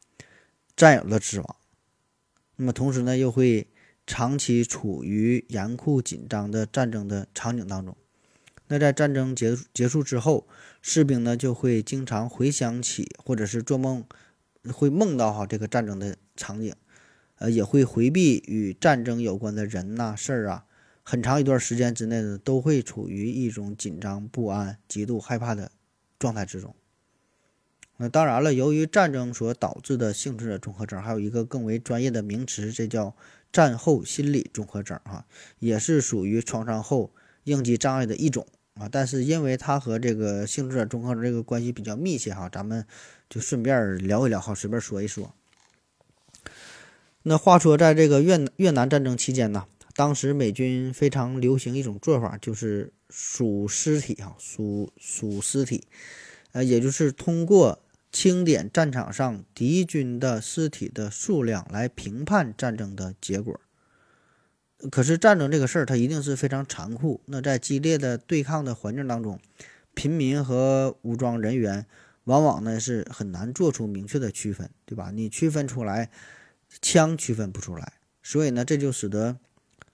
[0.76, 1.56] 战友的死亡，
[2.62, 3.68] 那么同时呢，又会
[4.06, 7.96] 长期处于严酷紧张的战争的场景当中。
[8.68, 10.46] 那在战争结结束之后，
[10.82, 14.04] 士兵呢就会经常回想起，或者是做梦，
[14.74, 16.76] 会梦到哈这个战争的场景，
[17.38, 20.66] 呃，也会回避与战争有关的人呐、事儿啊。
[21.02, 25.72] 很长一段时间之内呢，都会处于一种紧张不安、极度害怕的
[26.20, 26.76] 状态之中。
[28.02, 33.14] 那当然了，由于战争所导致的幸存者综合症，还有一个更为专业的名词，这叫
[33.52, 35.26] 战后心理综合症，哈，
[35.60, 37.12] 也是属于创伤后
[37.44, 38.48] 应激障碍的一种。
[38.76, 42.86] 啊，但是因为它和这个性质者综合征这个关系比较密切哈，咱们
[43.30, 45.36] 就顺便聊一聊哈，随便说一说。
[47.24, 55.84] 那话说，在这个越越南战争期间呢，当时美军非常流行一种做法，就是数尸体哈，数数尸体，
[56.54, 63.60] 呃，也就是通过清点战场上敌军的尸体的数量来评判战争的结果。
[64.90, 67.22] 可是战争这个事儿，它一定是非常残酷。
[67.26, 69.40] 那在激烈的对抗的环境当中，
[69.94, 71.86] 平民和武装人员
[72.24, 75.12] 往往呢是很难做出明确的区分，对吧？
[75.12, 76.10] 你区分出来，
[76.82, 77.94] 枪区分不出来，
[78.24, 79.38] 所以呢，这就使得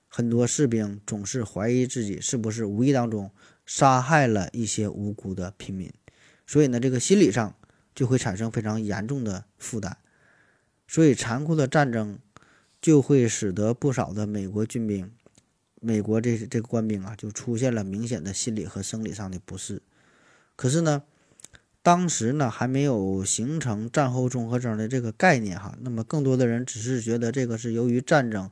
[0.07, 3.31] 很多士兵总是怀疑自己是不是无意当中
[3.65, 5.91] 杀害了一些无辜的平民，
[6.45, 7.55] 所以呢，这个心理上
[7.95, 9.97] 就会产生非常严重的负担。
[10.87, 12.19] 所以残酷的战争。
[12.81, 15.11] 就会使得不少的美国军兵、
[15.81, 19.81] 美国这这个官兵啊，就出现了明显的心理和生理上的不适。
[20.55, 21.01] 可是呢，
[21.81, 25.75] 当时呢还没有形成战后综合征的这个概念哈。
[25.81, 28.51] 那么更多的人只是觉得这个是由于战争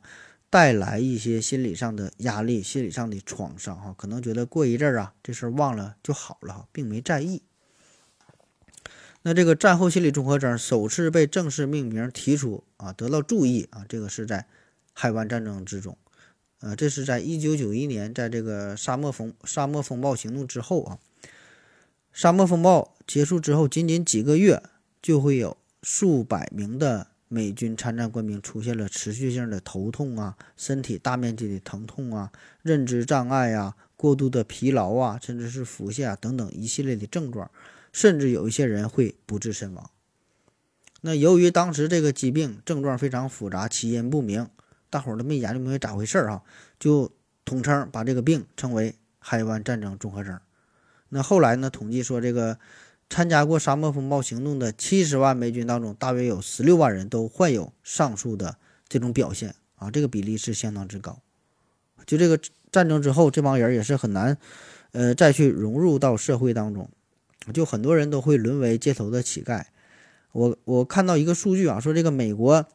[0.49, 7.43] 带来一些心理上的压力、心理上的创伤哈，可能觉得过一阵啊，这事忘了就好了哈，并没在意。
[9.25, 14.45] 那这个战后心理综合征首次被正式命名提出啊，得到注意啊，这个是在
[14.91, 15.97] 海湾战争之中，
[16.59, 20.99] 呃，这是在一九九一年，在这个沙漠风沙漠风暴行动之后啊，
[22.11, 24.61] 沙漠风暴结束之后，仅仅几个月，
[25.01, 32.29] 就会有数百名的美军参战官兵出现了持续性的头痛啊，身体大面积的疼痛啊，
[32.61, 37.49] 认知障碍啊，过度的疲劳啊，甚至是腹泻啊等等一系列的症状。
[37.93, 39.89] 甚至有一些人会不治身亡。
[40.99, 44.49] 那由于当时这个疾病症状非常复杂，起因不明，
[44.89, 46.41] 大伙儿都没研究明白咋回事儿啊，
[46.79, 47.11] 就
[47.45, 50.39] 统称把这个病称为海湾战争综合征。
[51.09, 52.57] 那后来呢，统计说这个
[53.09, 61.19] 参加过沙漠风暴行动的七十万美军当中，大约有十六万人都患有上述的这种表现啊，这个比例是相当之高。
[62.05, 62.39] 就这个
[62.71, 64.37] 战争之后，这帮人也是很难，
[64.93, 66.89] 呃，再去融入到社会当中。
[67.51, 69.65] 就很多人都会沦为街头的乞丐。
[70.31, 72.65] 我我看到一个数据啊，说这个美国，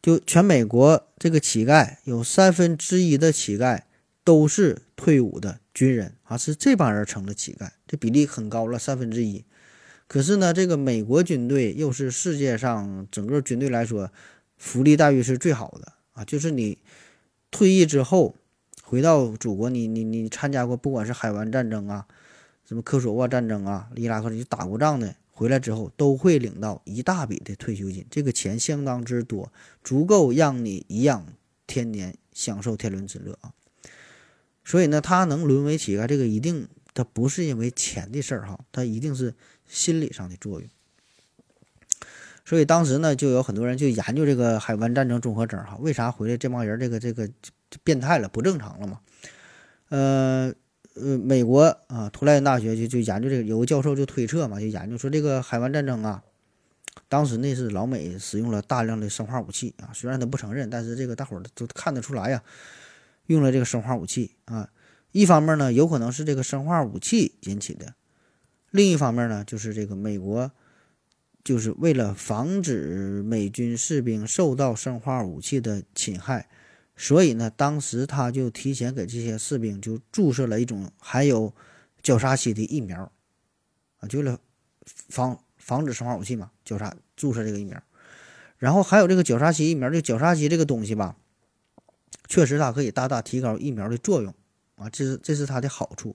[0.00, 3.80] 就全美国这个乞丐有三分之一的乞丐
[4.22, 9.44] 都是退伍的军人啊，是这帮人成了乞丐，这比例很高了，三分之一。
[10.06, 14.12] 可是呢，这个美国军队又是世界上整个军队来说
[14.56, 16.78] 福利待遇是最好的啊，就是你
[17.50, 18.36] 退役之后
[18.84, 22.06] 回到祖国，你你你参加过不管是海湾战争啊。
[22.64, 31.26] 什么科索沃战争啊，伊拉克就打过仗的，回来之后都会领到一大笔的退休金，这个钱相当之多，足够让你颐养
[31.66, 33.52] 天年享受天伦之乐啊。
[34.64, 39.34] 所以呢，他能沦为乞丐，这个一定他不是因为钱的事儿哈，他一定是
[39.66, 40.68] 心理上的作用。
[42.44, 47.28] 所以当时呢，就有很多人就研究这个海湾战争综合征哈，为啥回来这帮人这个这个
[47.82, 49.00] 变态了，不正常了嘛？
[49.88, 50.54] 呃。
[50.94, 56.22] 呃，美国啊，图莱恩大学就就研究这个，有个教授就推测嘛，就研究说这个海湾战争啊，
[57.08, 62.42] 当时那是老美使用了大量的生化武器啊，虽然他不承认，但是这个大伙儿都看得出来呀，
[63.26, 64.68] 用了这个生化武器啊。
[65.12, 67.94] 一方面呢，有可能是这个生化武器引起的；
[68.70, 70.50] 另一方面呢，就是这个美国
[71.44, 76.48] 就是为了防止美军士兵受到生化武器的侵害。
[76.96, 81.52] 所以呢，当时他就提前给这些士兵就注射了一种含有
[82.02, 83.10] 绞杀期的疫苗，
[83.98, 84.38] 啊，就为了
[85.08, 87.82] 防防止生化武器嘛，绞杀注射这个疫苗。
[88.58, 91.16] 然后还有这个绞杀期疫苗，这绞杀期这个东西吧，
[92.28, 94.32] 确实它可以大大提高疫苗的作用，
[94.76, 96.14] 啊，这是这是它的好处。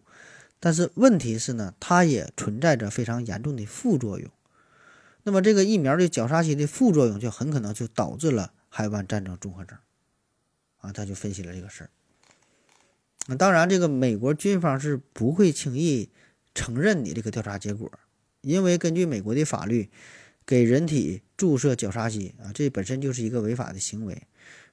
[0.60, 4.30] 但是问题是呢，它也存在着非常严重的副作用。
[5.24, 9.78] 那么这个疫苗的绞杀期的副作用，就很可能就导致了海湾战争综合征。
[10.88, 11.90] 啊，他就分析了这个事儿。
[13.28, 16.10] 那当然，这个美国军方是不会轻易
[16.56, 17.92] 承认你这个调查结果，
[18.40, 19.90] 因为根据美国的法律，
[20.46, 24.24] 给人体注射绞杀机啊，这本身就是一个违法的行为。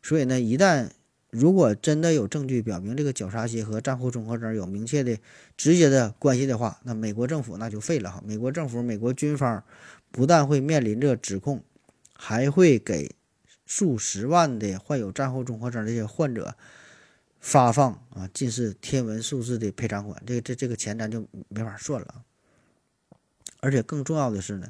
[0.00, 0.90] 所以呢，一旦
[1.30, 5.18] 如果真的有证据表明这个绞杀机和战后综合征有明确的、
[5.56, 8.22] 直接的关系的话，那美国政府那就废了哈。
[8.24, 9.64] 美国政府、美国军方
[10.12, 11.64] 不但会面临着指控，
[12.14, 13.10] 还会给。
[13.66, 16.54] 数十万的患有战后综合征这些患者
[17.40, 22.22] 发放啊，近似天文数字的赔偿款，这这这个钱咱就没法算了。
[23.60, 24.68] 而且更重要的是呢，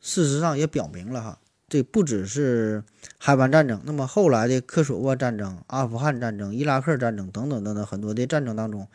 [0.00, 2.82] 事实上也表明了哈，这不只是
[3.18, 8.88] 海湾战争，那么后来的科索沃战争、阿富汗战争、伊拉克战争等等等等很多的战争当中，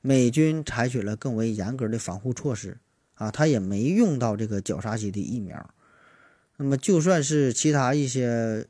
[0.00, 2.78] 美军采取了更为严格的防护措施
[3.14, 5.70] 啊，他也没用到这个绞杀机的疫苗。
[6.60, 8.66] 那么，就算是其他一些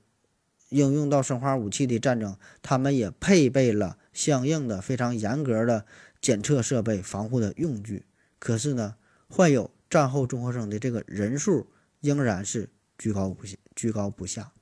[0.68, 5.86] 应用到生化武器的战争，他们也配备了相应的非常严格的
[6.20, 8.04] 检测设备、防护的用具。
[8.38, 8.96] 可是呢，
[9.28, 11.66] 患有战后综合征的这个人数
[12.00, 12.68] 仍然是
[12.98, 14.52] 居高不下，居高不下。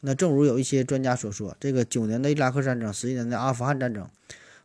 [0.00, 4.08] 那正如有一些专家所说，这个九年的伊拉克战争、十一年的阿富汗战争，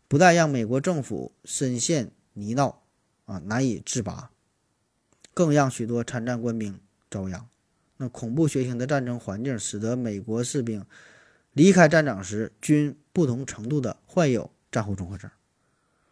[0.08, 2.76] 不但让美国政府深陷泥淖
[3.26, 4.32] 啊，难以自拔，
[5.34, 6.80] 更让许多参战官兵
[7.12, 7.48] 遭殃。
[7.98, 10.86] 那恐怖血腥的战争环境，使得美国士兵
[11.54, 15.30] 离开战场时均不同程度的患有战后综合症。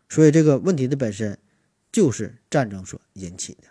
[0.10, 1.38] 所以这个问题的本身
[1.92, 3.64] 就是战争所引起的。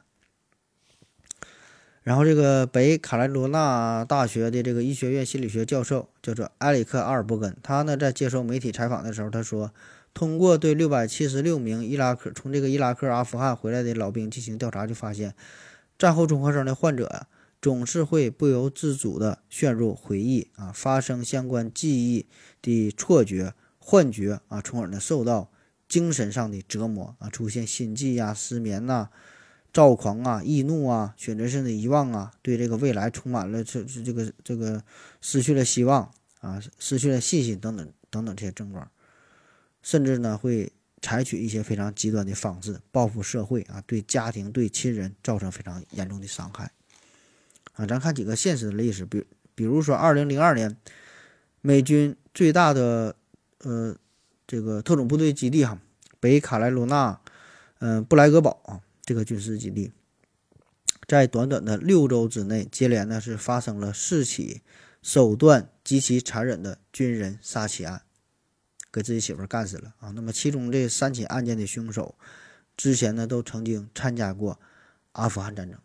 [2.02, 9.72] 然后，这个北卡罗来纳大学的这个医学院心理学教授叫做埃里克·阿尔伯根，他呢在接受媒体采访的时候，他说，
[10.12, 15.34] 通过对六百七十六名伊拉克从这个伊拉克、阿富汗回来的老兵进行调查，就发现，
[15.98, 17.26] 战后综合症的患者啊。
[17.64, 22.26] 总是会不由自主地陷入回忆啊，发生相关记忆
[22.60, 25.50] 的错觉、幻觉啊，从而呢受到
[25.88, 29.08] 精神上的折磨啊，出现心悸呀、失眠呐、
[29.72, 34.84] 躁狂啊、易怒啊、选择性的遗忘啊，对这个未来充满了这这这个这个
[35.22, 38.86] 失去了希望啊，失去了信心等等等等这些症状，
[39.80, 46.70] 甚至呢会采取一些非常极端的方式报复社会啊，对家庭、对亲人造成非常严重的伤害。
[47.74, 50.76] 啊，咱看几个现实的历史，比比如说，二零零二年，
[51.60, 53.16] 美军最大的
[53.58, 53.96] 呃
[54.46, 55.78] 这个特种部队基地哈，
[56.20, 57.20] 北卡罗纳，
[57.78, 59.92] 嗯布莱格堡啊这个军事基地，
[61.06, 64.62] 在短短的六周之内，接连呢是发生了四起
[65.02, 68.02] 手段极其残忍的军人杀妻案，
[68.92, 70.10] 给自己媳妇干死了啊。
[70.14, 72.16] 那么其中这三起案件的凶手，
[72.76, 74.60] 之前呢都曾经参加过
[75.12, 75.78] 阿富汗战争。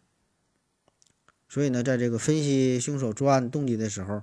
[1.49, 4.21] 所以呢，在这个分析凶手作案动机的时候，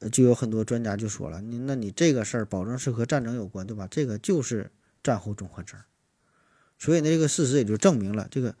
[0.00, 3.86] 呃，就有很多专家就说了，你那你这个事儿保证是和战争有关，对吧？
[3.88, 4.68] 这个就是
[5.02, 5.78] 战后综合征。
[6.76, 8.56] 所以呢，这个事实也就证明了，这个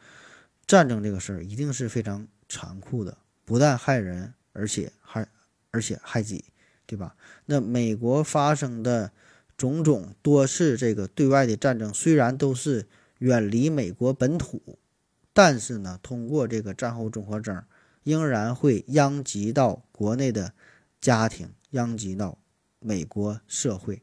[0.68, 5.26] 战争这个事儿一定是非常残酷的，不但害人，而且害
[5.72, 6.44] 而且害己，
[6.86, 7.16] 对吧？
[7.46, 9.10] 那美国发生的
[9.56, 12.86] 种种多次这个对外的战争，虽然都是
[13.18, 14.78] 远离美国本土，
[15.32, 17.60] 但是呢，通过这个战后综合征。
[18.02, 20.52] 仍然会殃及到国内的
[21.00, 22.38] 家庭，殃及到
[22.78, 24.02] 美国社会。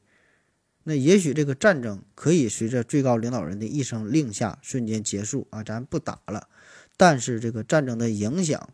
[0.84, 6.48] 那也许这个战争可以随着最高领导人的一声令下瞬间结束啊，咱不打了。
[6.96, 8.70] 但是这个战争的影响，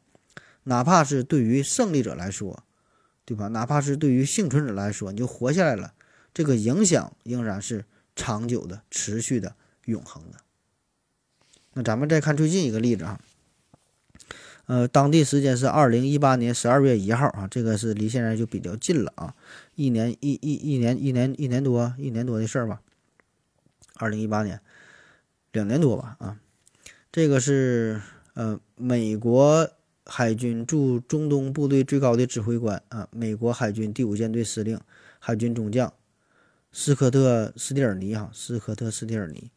[0.63, 2.63] 哪怕是对于胜利者来说，
[3.25, 3.47] 对吧？
[3.47, 5.93] 哪怕是对于幸存者来说，你就活下来了，
[6.33, 9.55] 这个影响仍然是长久的、持续的、
[9.85, 10.37] 永恒的。
[11.73, 13.19] 那咱们再看最近一个例子啊。
[14.65, 19.35] 呃，当地时间是二零一八年十二月一号啊，这个是离现在就比较近了啊，
[19.75, 22.81] 一年一一一年一年一年多一年多的事儿吧。
[23.95, 24.61] 二零一八年，
[25.51, 26.39] 两年多吧啊，
[27.11, 28.01] 这个是
[28.35, 29.69] 呃美国
[30.05, 34.79] 海军驻中东部队最高的指挥官啊，美国海军第五舰队司令、
[35.19, 35.91] 海军中将
[36.71, 39.51] 斯科特·斯蒂尔尼哈，斯科特·斯蒂尔尼。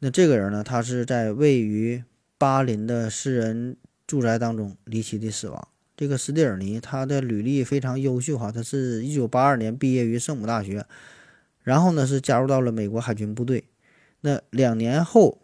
[0.00, 2.02] 那这个人呢，他是在位于
[2.36, 3.76] 巴林的私人。
[4.06, 5.68] 住宅当中离奇的死亡。
[5.96, 10.84] 这个斯蒂尔尼，他的履历非常优秀哈，他是一九八二年毕业于圣母大学，
[11.62, 13.64] 然后呢是加入到了美国海军部队，
[14.20, 15.38] 那两年后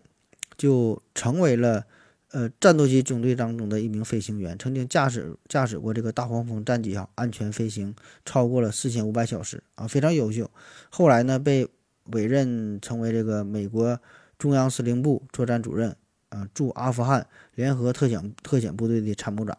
[0.58, 1.86] 就成为了
[2.32, 7.94] 呃战斗机中队当中的一名飞行员，曾经驾驶驾驶过这个大黄蜂战机哈，安全飞行
[8.26, 10.50] 超过了四千五百小时啊，非常优秀。
[10.90, 11.66] 后来呢被
[12.12, 13.98] 委任成为这个美国
[14.36, 15.96] 中央司令部作战主任。
[16.32, 19.56] 啊，驻阿富汗联合特遣特遣部队的参谋长。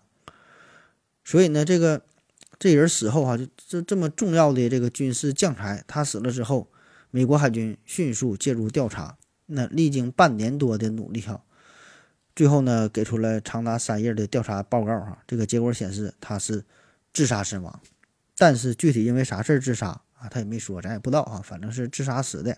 [1.23, 2.01] 所以呢，这个
[2.57, 6.67] 这人死后哈，就这这么重要的这个军事将才，他死了之后，
[7.11, 9.17] 美国海军迅速介入调查。
[9.45, 11.43] 那历经半年多的努力哈，
[12.35, 15.21] 最后呢，给出了长达三页的调查报告哈。
[15.27, 16.63] 这个结果显示他是
[17.13, 17.79] 自杀身亡，
[18.37, 22.57] 但是具体因为啥事儿自杀啊，他也没说，咱也不知道啊，反正是自杀死的。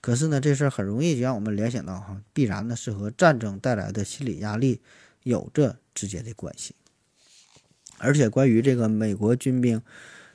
[0.00, 4.80] 可是呢，这事儿很容易就让我们联想到哈，必然呢是和战争带来的心理压力
[5.24, 6.76] 有着直接的关系。
[7.98, 9.82] 而且关于这个美国军兵、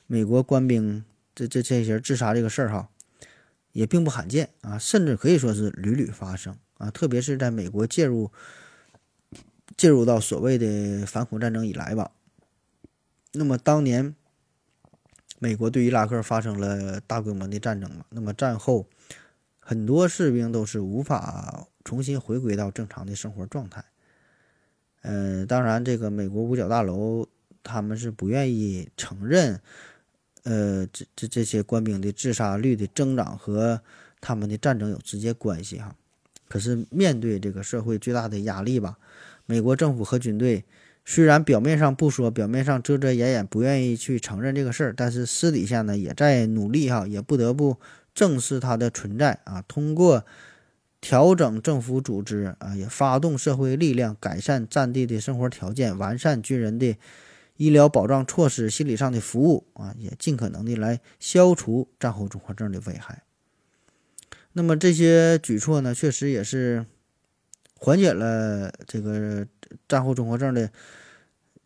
[0.05, 2.89] 美国官兵这这这些自杀这个事儿哈，
[3.71, 6.91] 也并不罕见啊，甚至可以说是屡屡发生啊。
[6.91, 8.29] 特别是在美国介入
[9.77, 12.11] 介入到所谓的反恐战争以来吧，
[13.31, 14.13] 那么当年
[15.39, 18.89] 美国对伊拉克发生了大规模的战争嘛，那么战后。
[19.65, 23.83] 很多士兵都是无法重新回归到正常的生活状态。
[25.01, 27.27] 呃，当然，这个美国五角大楼
[27.63, 29.59] 他们是不愿意承认，
[30.43, 33.81] 呃，这这这些官兵的自杀率的增长和
[34.19, 35.95] 他们的战争有直接关系哈。
[36.49, 38.97] 可是面对这个社会最大的压力吧，
[39.45, 40.63] 美国政府和军队
[41.05, 47.77] 虽然表面上不说，表面上遮遮掩掩，不愿意去承认这个事儿，但是私底下呢也在努力哈，也不得不
[48.13, 49.63] 正视它的存在啊。
[49.67, 50.25] 通过
[51.01, 56.97] 调整政府组织啊，也发动社会力量，改善战地的生活条件，完善军人的
[57.57, 63.23] 医疗保障措施、心理上的服务啊，也尽可能的来消除战后综合症的危害。
[64.53, 66.85] 那么这些举措呢，确实也是
[67.75, 69.45] 缓解了这个
[69.87, 70.69] 战后综合症的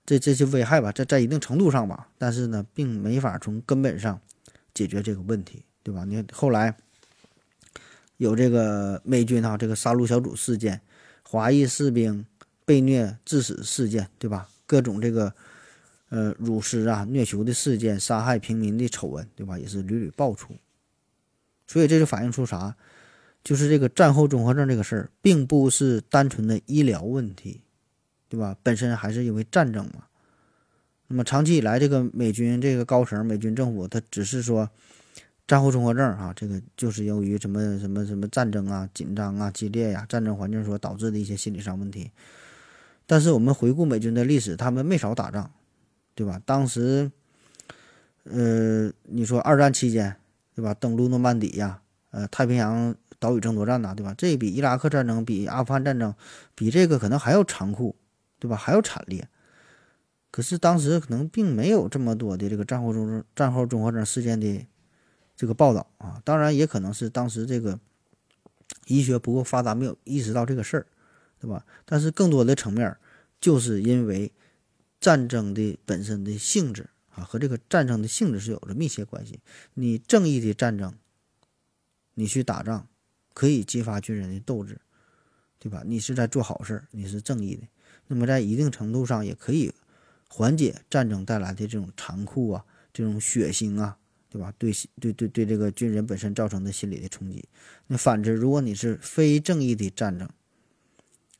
[0.05, 4.19] 这这些危害吧，在在一定程度上吧，但是呢，并没法从根本上
[4.73, 6.03] 解决这个问题，对吧？
[6.03, 6.75] 你后来
[8.17, 10.81] 有这个美军哈这个杀戮小组事件，
[11.23, 12.25] 华裔士兵
[12.65, 14.49] 被虐致死事件，对吧？
[14.65, 15.33] 各种这个
[16.09, 19.57] 呃辱尸啊、虐囚的事件、杀害平民的丑闻，对吧？
[19.57, 20.57] 也是屡屡爆出。
[21.65, 22.75] 所以这就反映出啥？
[23.41, 27.61] 就是这个战后综合症这个事儿，并不是单纯的医疗问题，
[28.27, 28.57] 对吧？
[28.61, 30.03] 本身还是因为战争嘛。
[31.07, 34.69] 那么长期以来，这个美军这个高层、美军政府，他只是说
[35.47, 42.11] 战后综合症啊，这个就是由于什么什么什么战争啊、紧张啊、激烈呀、战争环境所导致的一些心理上问题。
[43.05, 45.49] 但是我们回顾美军的历史，他们没少打仗，
[46.13, 46.41] 对吧？
[46.45, 47.11] 当时，
[48.25, 50.15] 呃，你说二战期间。
[50.57, 50.73] 对吧？
[50.73, 51.79] 登陆诺曼底呀，
[52.09, 54.15] 呃，太平洋岛屿争夺战呐，对吧？
[54.17, 56.15] 这比伊拉克战争、比阿富汗战争、
[56.55, 57.95] 比这个可能还要残酷，
[58.39, 58.57] 对吧？
[58.57, 59.27] 还要惨烈。
[60.31, 64.65] 可是当时可能并没有这么多的这个战后综战后综合症事件的
[65.37, 66.21] 这个报道啊。
[66.25, 67.79] 当然，也可能是当时这个
[68.87, 70.85] 医学不够发达，没有意识到这个事儿，
[71.39, 71.65] 对吧？
[71.85, 72.97] 但是更多的层面，
[73.39, 74.33] 就是因为
[74.99, 76.89] 战争的本身的性质。
[77.17, 79.39] 啊，和这个战争的性质是有着密切关系。
[79.73, 80.93] 你正义的战争，
[82.13, 82.87] 你去打仗，
[83.33, 84.79] 可以激发军人的斗志，
[85.57, 85.81] 对吧？
[85.83, 87.63] 你是在做好事儿，你是正义的。
[88.05, 89.73] 那么在一定程度上，也可以
[90.29, 92.63] 缓解战争带来的这种残酷啊，
[92.93, 93.97] 这种血腥啊，
[94.29, 94.53] 对吧？
[94.57, 97.43] 对对对对，这个军人本身造成的心理的冲击。
[97.87, 100.29] 那反之，如果你是非正义的战争，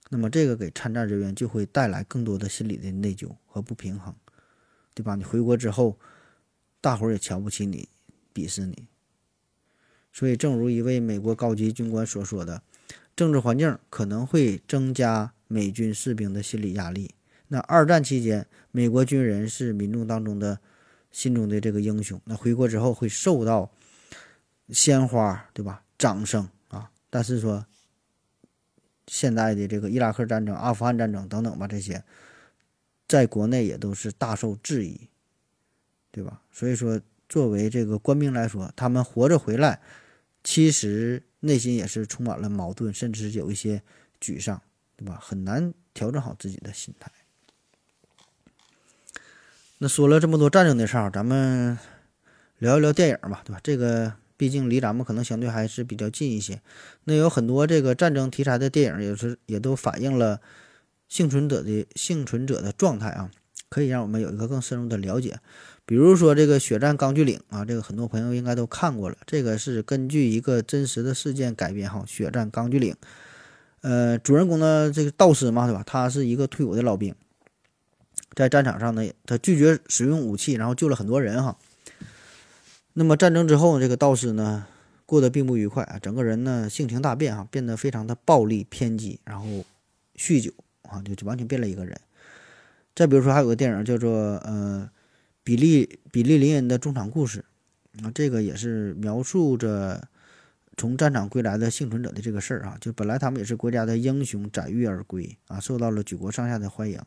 [0.09, 4.15] 那么这个给参战人员就会带来更多的心理的内疚和不平衡。
[4.95, 5.15] 对吧？
[5.15, 5.99] 你回国之后，
[6.81, 7.88] 大伙儿也瞧不起你，
[8.33, 8.88] 鄙视你。
[10.11, 12.63] 所以，正如一位美国高级军官所说的，
[13.15, 17.13] 政治环境可能会增加美军士兵的心理压力。
[17.49, 20.59] 那二战期间，美国军人是民众当中的
[21.18, 22.22] 心中的这个英雄。
[22.26, 23.72] 那回国之后会受到
[24.70, 25.84] 鲜花，对吧？
[25.97, 26.91] 掌声啊！
[27.09, 27.65] 但是说，
[29.07, 32.03] 现在的这个伊拉克战争、阿富汗战争等等吧，这些。
[33.07, 35.09] 在国内也都是大受质疑，
[36.11, 36.43] 对吧？
[36.51, 39.82] 所以说，作为这个官兵来说，他们活着回来，
[40.43, 43.82] 其实内心也是充满了矛盾，甚至有一些
[44.22, 44.61] 沮丧，
[44.95, 45.18] 对吧？
[45.20, 47.11] 很难调整好自己的心态。
[49.80, 51.78] 那说了这么多战争的事儿，咱们
[52.57, 53.59] 聊一聊电影吧，对吧？
[53.63, 56.59] 这个毕竟离咱们可能相对还是比较近一些。
[57.03, 60.41] 那有很多这个战争题材的电影，也是也都反映了。
[61.07, 63.32] 幸存者的幸存者的状态啊，
[63.69, 65.39] 可以让我们有一个更深入的了解。
[65.86, 69.15] 比如说这个《血战钢锯岭》啊，这个很多朋友应该都看过了。
[69.25, 72.93] 这个是根据一个真实的事件改编哈，《血战钢锯岭》。
[73.82, 75.82] 呃，主人公呢，这个道士嘛，对吧？
[75.86, 77.15] 他是一个退伍的老兵，
[78.38, 81.57] 在战场上呢，他拒绝使用武器，然后救了很多人哈。
[82.93, 84.67] 那么战争之后，这个道士呢，
[85.05, 89.65] 过得并不愉快啊，整个人呢性情大变哈，变得非常的暴力偏激，然后
[90.15, 90.53] 酗酒。
[90.89, 91.99] 啊，就就完全变了一个人。
[92.95, 94.89] 再比如说，还有个电影叫做《呃
[95.43, 97.43] 比利比利林恩的中场故事》，
[98.05, 100.07] 啊，这个也是描述着
[100.77, 102.77] 从战场归来的幸存者的这个事儿啊。
[102.79, 106.97] 就本来他们也是国家的英雄，载誉而归啊，受到了举国上下的欢迎。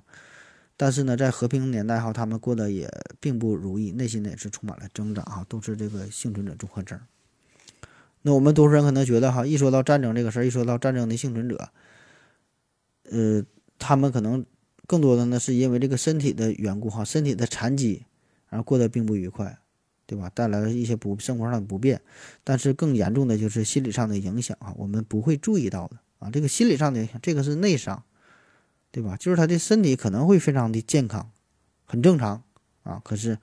[0.80, 6.98] 但是呢，在和平年代哈，他们过得也并不如意，内心呢也是充满了挣扎啊，都是这个幸存者综合症。
[8.22, 11.68] 那我们多数人可能觉得哈，一说到战争这个事儿，一说到战争的幸存者，
[13.10, 13.44] 呃。
[13.82, 14.44] 他们可能
[14.86, 18.04] 更多的呢，是因为这个身体的缘故哈，身体的残疾，
[18.50, 19.58] 然后过得并不愉快，
[20.04, 20.30] 对吧？
[20.34, 21.98] 带来了一些不生活上的不便。
[22.44, 26.28] 但是更严重的就是心理上的影响啊，我们不会注意到的啊。
[26.30, 28.04] 这个心理上的影响，这个是内伤，
[28.92, 29.16] 对吧？
[29.16, 31.30] 就是他的身体可能会非常的健康，
[31.84, 32.42] 很正常
[32.82, 33.38] 啊，可是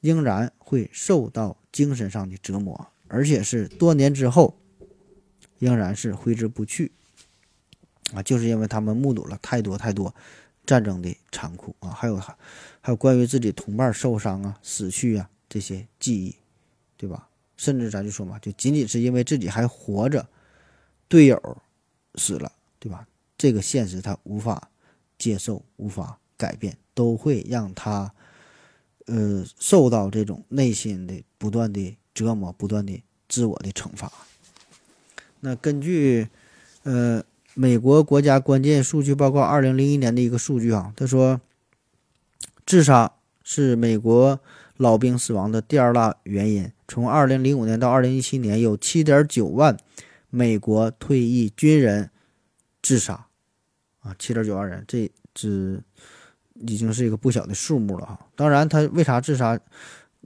[0.00, 4.58] 仍然会受到精神上的折磨，而且是多年之后
[5.58, 6.92] 仍然是挥之不去。
[8.14, 10.14] 啊，就是因为他们目睹了太多太多
[10.64, 12.34] 战争的残酷啊，还有还
[12.80, 16.34] 还有关于自己同伴受伤啊、死去啊这些记忆，
[16.96, 17.28] 对吧？
[17.56, 20.26] 甚至咱就说嘛，就仅仅是因为自己还活着，
[21.08, 21.58] 队友
[22.14, 23.06] 死了，对吧？
[23.38, 24.68] 这个现实他无法
[25.16, 28.12] 接受，无法改变，都会让他
[29.06, 34.12] 呃受到这种内心的不断的折磨，不断的自我的惩罚。
[35.40, 36.28] 那根据
[36.82, 37.24] 呃。
[37.54, 41.40] 美国国家关键数据报告二零零一年的一个数据啊，他说，
[42.64, 43.10] 自杀
[43.42, 44.38] 是美国
[44.76, 46.70] 老兵死亡的第二大原因。
[46.86, 49.76] 从二零零五年到二零一七年，有七点九万
[50.30, 52.10] 美国退役军人
[52.80, 53.26] 自杀，
[54.08, 55.78] 啊，七点九万人，这只
[56.54, 58.18] 已经是一个不小的数目了哈。
[58.34, 59.60] 当然，他为啥自杀，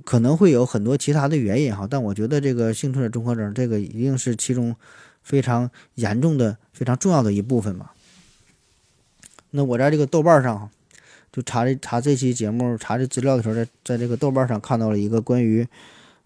[0.04, 4.76] 可能会有很多其他的原因哈，但我觉得这个幸存者综合征，这个一定是其中。
[5.24, 7.94] 非常严重的、非常重要的一部分吧。
[9.52, 10.68] 那我在这个豆瓣上，
[11.30, 15.64] 就查这查这期节目查这资料的时候，在在这个豆瓣上看到了一个关于，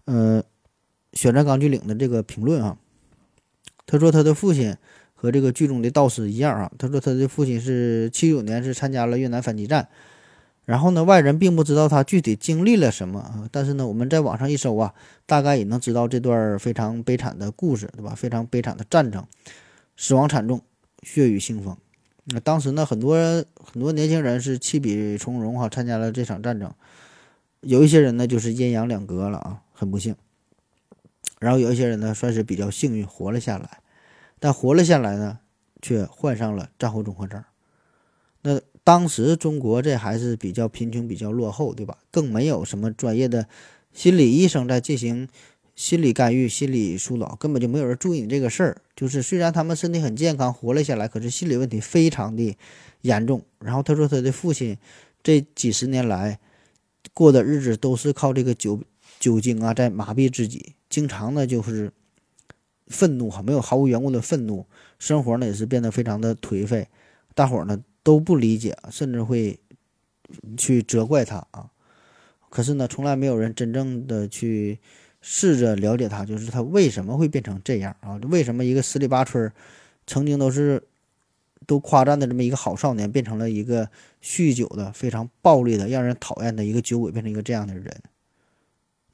[0.05, 0.43] 呃，
[1.13, 2.75] 选战钢锯岭的这个评论啊。
[3.85, 4.75] 他说他的父亲
[5.17, 6.71] 和这个剧中的道士一样啊。
[6.77, 9.89] 他说他的父亲是七九年是参加了越南反击战。
[10.63, 14.93] 然后呢，外人并不知道他具体经历了什么啊，但是呢，我们在网上一搜啊，
[15.25, 18.13] 大概也能知道这段非常悲惨的故事，对吧？
[18.13, 19.25] 非常悲惨的战争，
[19.95, 20.61] 死亡惨重，
[21.03, 21.77] 血雨腥风。
[22.25, 23.15] 那当时呢，很多
[23.63, 26.69] 很多年轻人是弃笔从戎哈，参加了这场战争。
[27.61, 30.17] 有一些人呢，就是阴阳两隔了啊，很不幸。
[31.39, 33.79] 然后有一些人呢，算是比较幸运，活了下来。
[34.39, 35.39] 但活了下来呢，
[35.81, 37.43] 却患上了战后综合症。
[38.41, 38.61] 那。
[38.87, 41.97] 当时中国这还是比较贫穷、比较落后，对吧？
[42.09, 43.45] 更没有什么专业的
[43.91, 45.27] 心理医生在进行
[45.75, 48.81] 心理干预、心理疏导，根本就没有人注意你这个事儿。
[48.95, 52.55] 就是虽然他们身体很健康，活了下来，可是心理问题非常的
[53.01, 53.43] 严重。
[53.59, 54.77] 然后他说，他的父亲
[55.21, 56.39] 这几十年来
[57.13, 58.79] 过的日子都是靠这个酒
[59.19, 61.91] 酒精啊在麻痹自己，经常呢就是
[62.87, 64.65] 愤怒哈，没有毫无缘故的愤怒，
[64.99, 66.87] 生活呢也是变得非常的颓废。
[67.33, 67.77] 大伙儿呢？
[68.01, 69.59] 都不理解，甚至会
[70.55, 71.69] 去责怪他啊。
[72.49, 74.79] 可是呢，从来没有人真正的去
[75.19, 78.15] 试着了解他，就是他为什么会变成这样啊？
[78.29, 79.51] 为什么一个十里八村
[80.05, 80.81] 曾经都是
[81.65, 83.89] 都夸赞的这么一个好少年，变成了一个
[84.23, 88.01] 酗酒的、非常暴力的、让人讨厌的一个酒鬼，变成一个这样的人？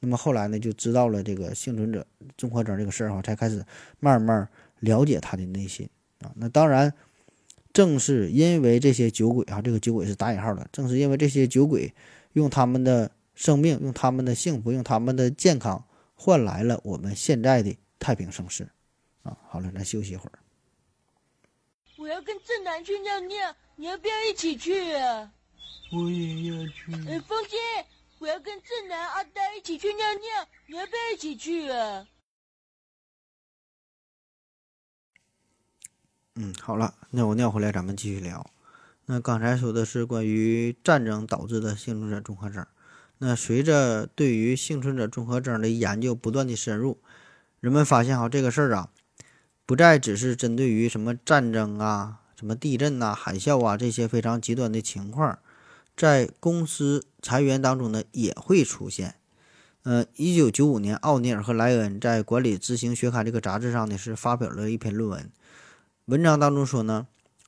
[0.04, 3.64] 那么后来呢，就知道了这个幸存者综合征这个事儿哈，才开始
[3.98, 4.48] 慢慢
[4.80, 5.88] 了解他的内心
[6.20, 6.30] 啊。
[6.36, 6.92] 那当然。
[7.72, 10.64] 正是因为这些酒鬼啊，这个酒鬼是打引号的。
[10.70, 11.92] 正是因为这些酒鬼
[12.34, 15.84] 用他们的生命、用他们的幸福、用他们的健康
[16.14, 18.68] 换来了我们现在的太平盛世
[19.24, 19.36] 啊！
[19.48, 20.38] 好了，咱休息一会儿。
[21.98, 25.32] 我要跟正南去尿尿，你要不要一起去啊？
[25.92, 26.92] 我也要去。
[27.08, 27.58] 哎，风心，
[28.18, 32.06] 我要跟正南、阿呆一起去尿尿，你要不要一起去啊？
[36.36, 38.50] 嗯，好了，尿我尿回来，咱们继续聊。
[39.06, 42.66] 那刚才说的是关于战争导致的幸存者综合征。
[43.18, 47.00] 那随着对于幸存者综合征的研究不断的深入，
[47.60, 48.90] 人们发现哈这个事儿啊，
[49.66, 55.38] 不再只是针对于什么战争啊、什么地震呐、海啸啊这些非常极端的情况，
[55.96, 59.14] 在公司裁员当中呢也会出现。
[59.82, 65.30] 呃，一九九五年，奥尼尔和莱恩在《管理执行学刊》这个杂志上呢是发表了一篇论文。
[66.06, 67.06] 文章当中说呢，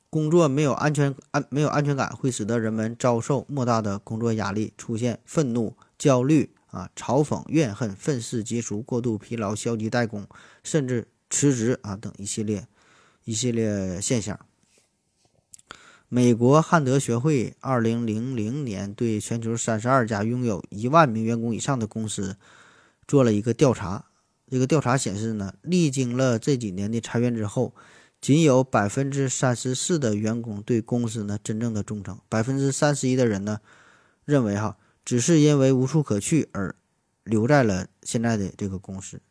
[0.09, 10.27] 工作没有安全安没有安全感，会使得人们遭受莫大的工作压力，出现愤怒、焦虑啊、嘲讽、怨恨、愤世嫉俗、过度疲劳、消极怠工，
[10.63, 12.67] 甚至辞职啊等一系列
[13.25, 14.39] 一系列现象。
[16.09, 22.37] 美国汉德学会二零零零年对全球三十二家拥有一万名员工以上的公司
[23.07, 24.05] 做了一个调查，
[24.49, 27.73] 这个调查显示呢，历经了这几年的裁员之后。
[28.19, 33.59] 仅有百分之三十四的员工对公司呢真正的忠诚，百分之三十一的人呢
[34.25, 36.75] 认为哈只是因为无处可去而
[37.23, 39.21] 留在了现在的这个公司。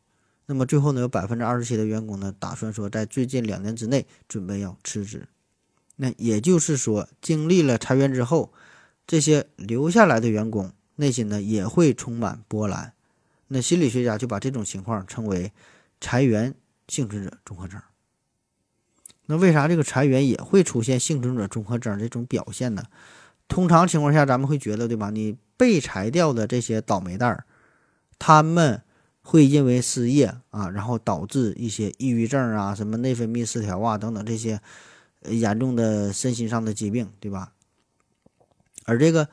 [0.46, 5.26] 那么最后呢有百分之二十七的员工呢打算说在最近两年之内准备要辞职。
[5.96, 8.52] 那也就是说经历了裁员之后，
[9.06, 12.92] 这些留下来的员工内心呢也会充满波澜。
[13.48, 15.52] 那心理学家就把这种情况称为
[16.00, 16.54] 裁员
[16.88, 17.80] 幸存者综合征。
[19.26, 22.84] 那为啥这个裁员也会出现幸存者综合征这种表现呢？
[23.48, 25.10] 通常情况下，咱们会觉得，对吧？
[25.10, 27.44] 你被裁掉的这些倒霉蛋儿，
[28.18, 28.82] 他们
[29.22, 34.60] 会因为失业啊，然后导致一些抑郁症啊、什么内分泌失调啊等等这些
[35.28, 37.52] 严重的身心上的疾病，对吧？
[38.84, 39.28] 而这个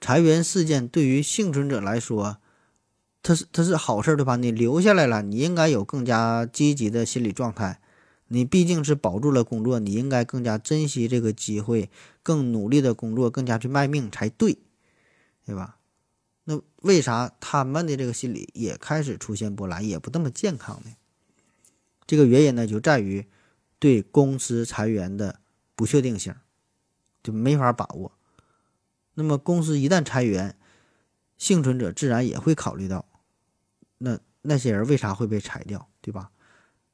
[0.00, 2.38] 裁员事件对于幸存者来说，
[3.22, 4.36] 它是它是好事儿，对吧？
[4.36, 7.80] 你留下来了，你应该有更加积极的心理状态。
[8.28, 11.88] 你毕竟是保住了工作，你应该更加珍惜这个机会，
[12.24, 14.58] 更努力的工作，更加去卖命才对，
[15.44, 15.76] 对吧？
[16.42, 20.90] 那为啥他们的这个心理也开始出现波澜，也不那么健康呢？
[22.04, 23.26] 这个原因呢，就在于
[23.86, 25.38] 对公司裁员的
[25.76, 26.34] 不确定性，
[27.22, 28.10] 就没法把握。
[29.14, 30.56] 那么公司一旦裁员，
[31.38, 33.06] 幸存者自然也会考虑到，
[33.98, 36.32] 那那些人为啥会被裁掉，对吧？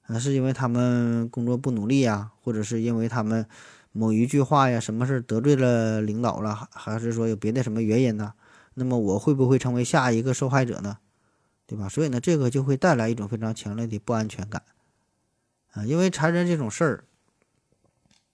[0.02, 3.46] 啊，是因为他们工作不努力呀，或者是因为他们
[3.92, 8.34] 某一句话呀，什么事得罪了领导了，还是说有别的什么原因呢？
[8.74, 10.98] 那么我会不会成为下一个受害者呢？
[11.66, 11.88] 对吧？
[11.88, 14.62] 所以呢，这个就会带来一种非常强烈的不安全感
[15.72, 17.04] 啊，因为裁员这种事儿，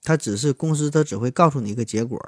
[0.02, 2.20] 它只是公司，它只会告诉你一个结果，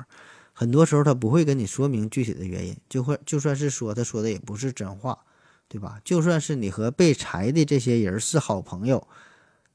[0.53, 5.25] 很多时候他不会跟你说明具体的原因，就会就算是说，他说的也不是真话，
[5.69, 6.01] 对吧？
[6.05, 9.07] 就算是你和被裁的这些人是好朋友。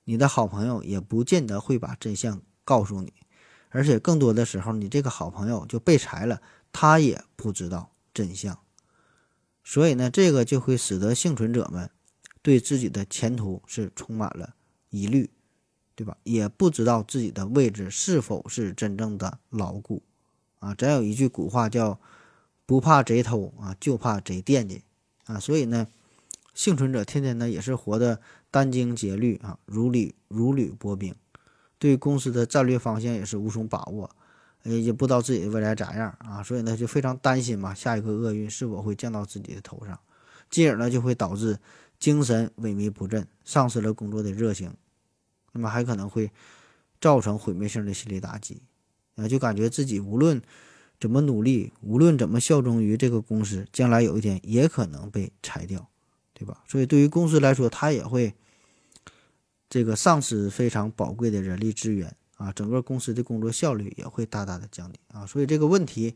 [0.08, 3.12] 你的好朋友也不见得会把真相告诉你，
[3.70, 8.60] 而且更多的时候，你这个好朋友就被裁了，他也不知道真相。
[9.64, 11.90] 所以呢，这个就会使得幸存者们
[12.44, 14.54] 对自己的前途是充满了
[14.96, 15.30] 疑虑，
[15.96, 16.16] 对吧？
[16.24, 20.02] 也不知道自己的位置是否是真正的牢固
[20.60, 20.74] 啊。
[20.74, 22.00] 咱有一句古话叫
[22.66, 24.84] “不怕贼偷啊，就怕贼惦记
[25.26, 25.88] 啊”，所以呢。
[26.56, 31.14] 幸存者天天呢也是活得殚精竭虑啊，如履如履薄冰，
[31.78, 34.10] 对公司的战略方向也是无从把握，
[34.64, 40.00] 也也不知道自己的未来咋样啊，所以呢就非常担心嘛，下一个厄运是否会降到自己的头上，
[40.50, 41.60] 进而呢就会导致
[42.00, 44.74] 精神萎靡不振，丧失了工作的热情，
[45.56, 46.30] 那么还可能会
[47.02, 48.62] 造成毁灭性的心理打击，
[49.16, 50.40] 啊，就感觉自己无论
[51.00, 55.90] 怎么努力，无论怎么效忠于这个公司，将来有一天也可能被裁掉。
[56.38, 56.62] 对吧？
[56.68, 58.34] 所以对于公司来说，它也会
[59.70, 65.26] 这个丧失非常宝贵的人力资源啊，整个公司的工作效率也会大大的降低啊。
[65.26, 66.14] 所以这个问题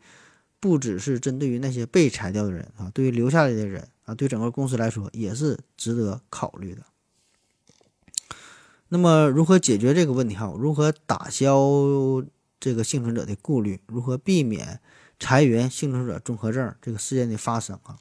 [0.60, 6.84] 不只是针对于那些被裁掉的人啊，对于留下来的人啊，对整个公司来说也是值得考虑的。
[8.90, 10.54] 那么如何解决这个问题哈？
[10.58, 11.60] 如何打消
[12.60, 13.80] 这个幸存者的顾虑？
[13.88, 14.80] 如何避免
[15.20, 17.98] 裁员幸存者综合症这个事件的发生啊？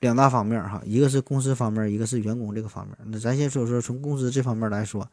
[0.00, 2.96] 两大方面哈，一个是公司方面，一个是员工这个方面。
[3.06, 5.08] 那咱先说说从公司这方面来说，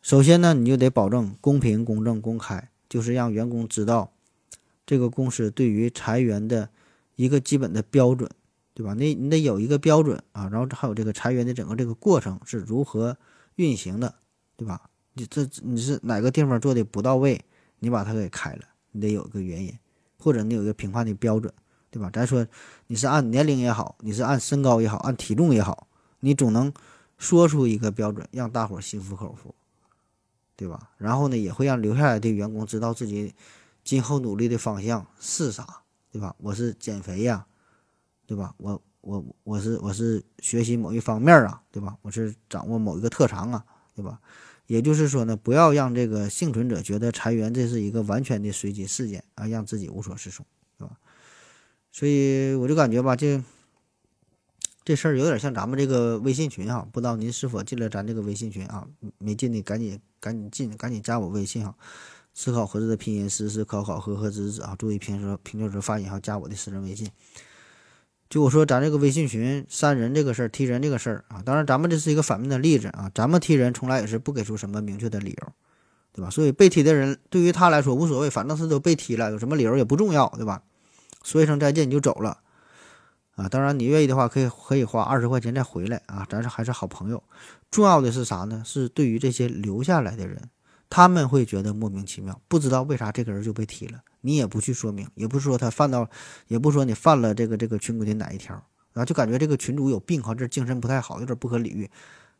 [0.00, 4.12] 首先呢，你就得保证公平、公正、公开，就是让员工知道
[4.86, 6.70] 这个公司对于裁员的
[7.16, 8.30] 一个基本的标准，
[8.72, 8.94] 对吧？
[8.94, 13.18] 那你得有一个标准啊，然后还有这个裁员的整个这个过程是如何
[13.56, 14.14] 运行的，
[14.56, 14.88] 对吧？
[15.12, 17.44] 你这你是哪个地方做的不到位，
[17.80, 19.78] 你把它给开了，你得有个原因，
[20.18, 21.52] 或者你有一个评判的标准。
[21.88, 22.10] 对吧？
[22.12, 22.46] 咱说
[22.88, 25.88] 你是按年龄也好，你是按身高也好，按体重也好，
[26.20, 26.70] 你总能
[27.16, 29.54] 说出一个标准，让大伙心服口服，
[30.56, 30.90] 对吧？
[30.98, 33.32] 然后呢，也会让留下来的员工知道自己
[33.82, 35.66] 今后努力的方向是啥，
[36.12, 36.34] 对吧？
[36.38, 37.46] 我是减肥呀，
[38.26, 38.54] 对吧？
[38.58, 41.96] 我我我是我是学习某一方面啊，对吧？
[42.02, 44.18] 我是掌握某一个特长啊，对吧？
[44.66, 50.44] 也就是说呢，不要让这个幸存者觉得裁员这是一个完全的随机事件啊，让自己无所适从。
[50.76, 50.96] 对吧
[51.92, 53.40] 所以我就感觉吧，这
[54.84, 58.88] 这事儿有点像咱们这个微信群哈，不知道您是否进了咱这个微信群啊？
[59.18, 61.76] 没进的赶紧赶紧进，赶紧加我微信哈。
[62.34, 67.08] 思考盒子的拼音思思考考和和子子啊，注意平时平时时发言，要，加我的私人微信。
[68.28, 75.52] 就我说咱这个微信群删人这个事儿，踢人这个事儿啊，当然咱们这是一个反面的例子啊，咱们踢人从来也是不给出什么明确的理由，
[76.12, 76.28] 对吧？
[76.28, 80.62] 所以被踢的人对于他来说无所谓，反正是都被踢了，有什么理由也不重要，对吧？
[81.22, 82.38] 说一声再见你就走了，
[83.36, 87.22] 啊，当然你愿意的话可以可以花二十块钱再回来啊，咱是还是好朋友。
[87.70, 88.62] 重要的是啥呢？
[88.64, 90.40] 是对于这些留下来的人，
[90.90, 96.10] 他们会觉得莫名其妙，不知道为啥这个人就被踢了，你也不去说明，也不是说他犯到，
[96.48, 98.54] 也不说你犯了这个这个群规的哪一条，
[98.92, 101.88] 然后就感觉这个群主有病哈，这精神不太好，有点不可理喻，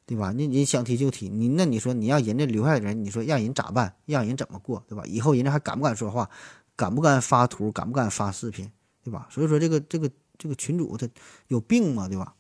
[0.05, 0.33] 对吧？
[0.33, 3.95] 你你想踢就踢，你那你说你让人家留下的人，你说让人咋办？
[4.05, 5.05] 让人怎么过，对吧？
[5.07, 6.29] 以后人家还敢不敢说话？
[6.75, 7.71] 敢不敢发图？
[7.71, 8.71] 敢不敢发视频？
[9.05, 9.29] 对吧？
[9.31, 11.09] 所以说这个这个这个群主他
[11.47, 12.35] 有病嘛，对吧？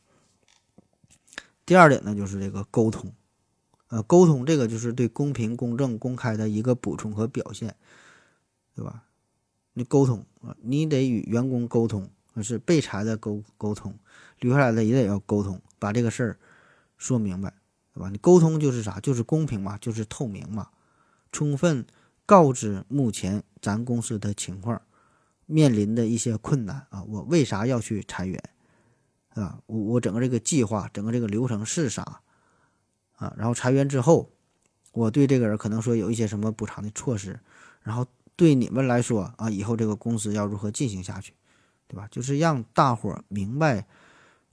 [1.64, 3.12] 第二点呢，就是这个沟通，
[3.88, 7.74] 呃，沟通这个就是对公平、公正、公开的一个补充和表现，
[8.74, 9.04] 对吧？
[9.78, 12.08] 你沟通啊，你得与员工沟通，
[12.42, 13.94] 是被裁的沟沟通，
[14.40, 16.38] 留下来的也得要沟通，把这个事儿
[16.96, 17.52] 说明白，
[17.92, 18.08] 对吧？
[18.08, 18.98] 你沟通就是啥？
[19.00, 20.70] 就是公平嘛，就是透明嘛，
[21.30, 21.84] 充分
[22.24, 24.80] 告知目前咱公司的情况，
[25.44, 28.42] 面临的一些困难啊，我为啥要去裁员，
[29.34, 29.60] 啊？
[29.66, 32.22] 我我整个这个计划，整个这个流程是啥？
[33.16, 34.30] 啊，然后裁员之后，
[34.92, 37.38] 我对这个人可能说有一些什么补偿的措施，
[37.82, 38.06] 然后
[38.36, 41.32] 对你们来说啊，以后这个公司要如何进行下去？
[41.88, 42.06] 对吧？
[42.10, 43.86] 就是让大伙儿明白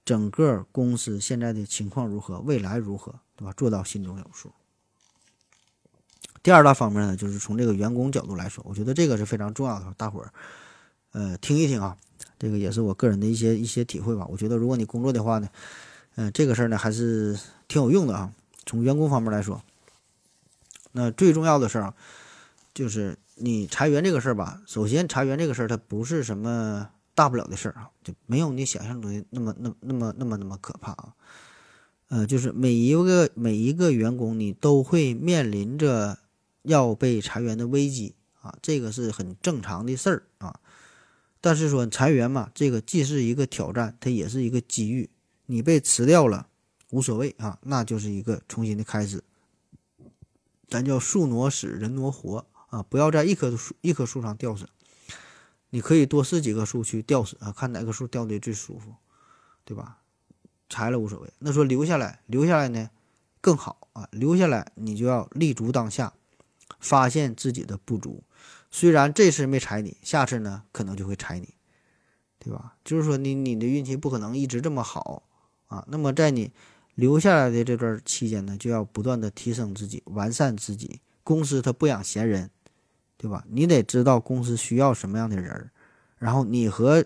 [0.05, 3.53] 整个公司现在的情况如何，未来如何，对吧？
[3.57, 4.51] 做到心中有数。
[6.43, 10.31] 第二大方面呢，就是从这个员工角度来说，我觉得这个是非常重要的，大伙儿
[11.13, 11.97] 呃听一听啊，
[12.37, 14.25] 这个也是我个人的一些一些体会吧。
[14.29, 15.49] 我觉得如果你工作的话呢，
[16.15, 18.33] 嗯，这个事儿呢还是挺有用的啊。
[18.65, 19.63] 从员工方面来说，
[20.91, 21.93] 那最重要的事儿
[22.73, 24.61] 就是你裁员这个事儿吧。
[24.65, 26.89] 首先，裁员这个事儿它不是什么。
[27.15, 31.13] 大不了的事儿啊，就没有你想象中的那么、那、那么、那么、那么可怕啊。
[32.07, 36.17] 呃，就是每一个每一个员工，你都会面临着
[36.63, 40.59] 要被裁员的危机啊，这个是很正常的事儿啊。
[41.39, 45.11] 但是说裁员嘛，这个既是一个挑战，它也是一个机遇。
[45.45, 46.47] 你被辞掉了
[46.89, 49.23] 无所谓啊，那就是一个重新的开始。
[50.67, 52.43] 咱叫树挪死，人挪活
[52.73, 54.67] 啊，不要在一棵树一棵树上吊死。
[55.69, 58.95] 你可以多试几棵树去吊死啊，看哪个树吊的最舒服，
[59.63, 59.99] 对吧？
[60.69, 61.31] 裁了无所谓。
[61.37, 62.89] 那说留下来，留下来呢
[63.39, 64.07] 更好啊。
[64.11, 66.13] 留下来你就要立足当下，
[66.79, 68.23] 发现自己的不足。
[68.71, 71.53] 虽然这次没裁你，下次呢可能就会裁你，
[72.39, 72.75] 对吧？
[72.83, 75.21] 就是说你你的运气不可能一直这么好
[75.67, 75.85] 啊。
[75.89, 76.51] 那么在你
[76.95, 81.01] 留下来的这段期间呢，就要不断的提升自己，完善自己。
[81.23, 82.49] 公司它不养闲人。
[83.23, 83.45] 对吧？
[83.49, 85.71] 你得知道公司需要什么样的人
[86.17, 87.05] 然后你和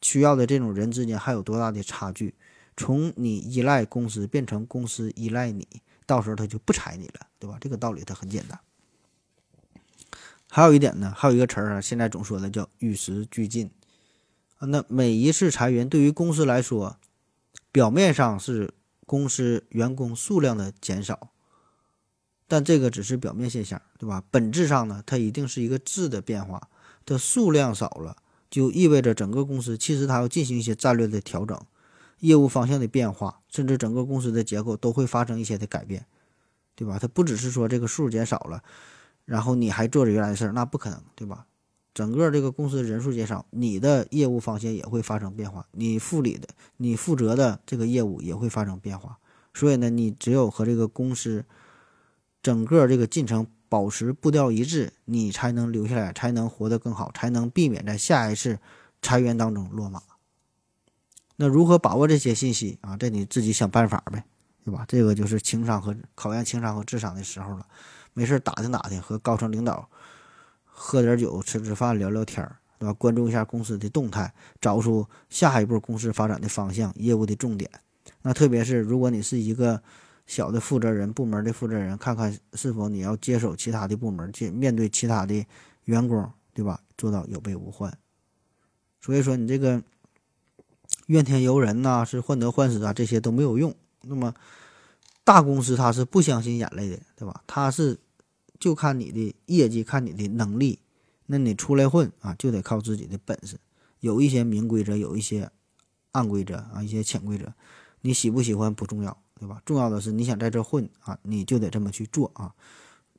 [0.00, 2.34] 需要的这种人之间还有多大的差距？
[2.76, 5.68] 从你依赖公司变成公司依赖你，
[6.04, 7.58] 到时候他就不裁你了，对吧？
[7.60, 8.58] 这个道理它很简单。
[10.50, 13.70] 还有一点呢，还有一个词儿啊，现在总说的叫与时俱进。
[14.58, 16.96] 那每一次裁员对于公司来说，
[17.70, 18.74] 表面上是
[19.06, 21.31] 公司员工数量的减少。
[22.52, 24.22] 但这个只是表面现象，对吧？
[24.30, 26.68] 本质上呢，它一定是一个质的变化。
[27.06, 28.14] 它数量少了，
[28.50, 31.58] 就意味着整个公司其实它要进行一些战略的调整、
[32.20, 36.04] 业务方向的变化，甚至整个公司的结构都会发生一些的改变，
[36.74, 36.98] 对吧？
[37.00, 38.62] 它不只是说这个数减少了，
[39.24, 41.46] 然后你还做着原来的事儿，那不可能，对吧？
[41.94, 49.16] 整个这个公司人数减少，你的业务方向也会发生变化，你负理的、你负责的这个业务也会发生变化。
[49.54, 51.46] 所以呢，你只有和这个公司。
[52.42, 58.58] 整个这个进程保持步调一致，你才能留下来，才能活得更好，才能避免在下一次
[59.00, 60.02] 裁员当中落马。
[61.36, 62.96] 那如何把握这些信息啊？
[62.96, 64.24] 这你自己想办法呗，
[64.64, 64.84] 对吧？
[64.88, 67.66] 这个就是情商和考验情商和智商的时候了。
[68.12, 69.88] 没事打听打听，和高层领导
[70.64, 72.92] 喝点酒，吃吃饭，聊聊天儿，对吧？
[72.92, 77.70] 关注一下公司的动态，找出下一步公司发展的方向、业务的重点。
[78.22, 79.80] 那特别是如果你是一个。
[80.26, 85.44] 小的负责人、部门的负责人，看看是否你要接手其他的部门，去面对其他的
[85.84, 86.80] 员工，对吧？
[86.96, 87.96] 做到有备无患。
[89.00, 89.82] 所以说，你这个
[91.06, 93.74] 怨天尤人呐，是患得患失啊，这些都没有用。
[94.02, 94.34] 那么，
[95.24, 97.42] 大公司他是不相信眼泪的，对吧？
[97.46, 97.98] 他是
[98.60, 100.78] 就看你的业绩，看你的能力。
[101.26, 103.58] 那你出来混啊，就得靠自己的本事。
[104.00, 105.50] 有一些明规则，有一些
[106.10, 107.52] 暗规则啊，一些潜规则，
[108.02, 109.16] 你喜不喜欢不重要。
[109.38, 109.60] 对吧？
[109.64, 112.54] 重要的是你想在这混啊，你就得这么去做啊，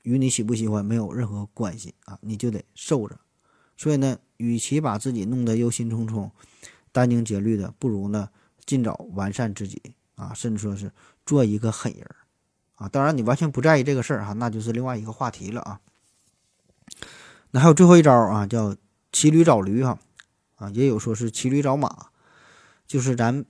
[0.03, 3.19] 与你喜不喜欢没有任何关系啊，你就得受着。
[3.75, 6.31] 所以呢，与其把自己弄得忧心忡忡、
[6.93, 8.29] 殚精竭虑的，不如呢
[8.65, 9.81] 尽早完善自己
[10.15, 10.91] 啊，甚至说是
[11.25, 12.07] 做一个狠人
[12.75, 12.87] 啊。
[12.87, 15.81] 当然，你完全不在意这个事儿哈，那就是另外一个话题了啊。
[17.51, 18.75] 那还有最后一招啊，叫
[19.11, 19.99] 骑驴找驴哈
[20.55, 22.07] 啊，也有说是骑驴找马，
[22.87, 23.43] 就是咱。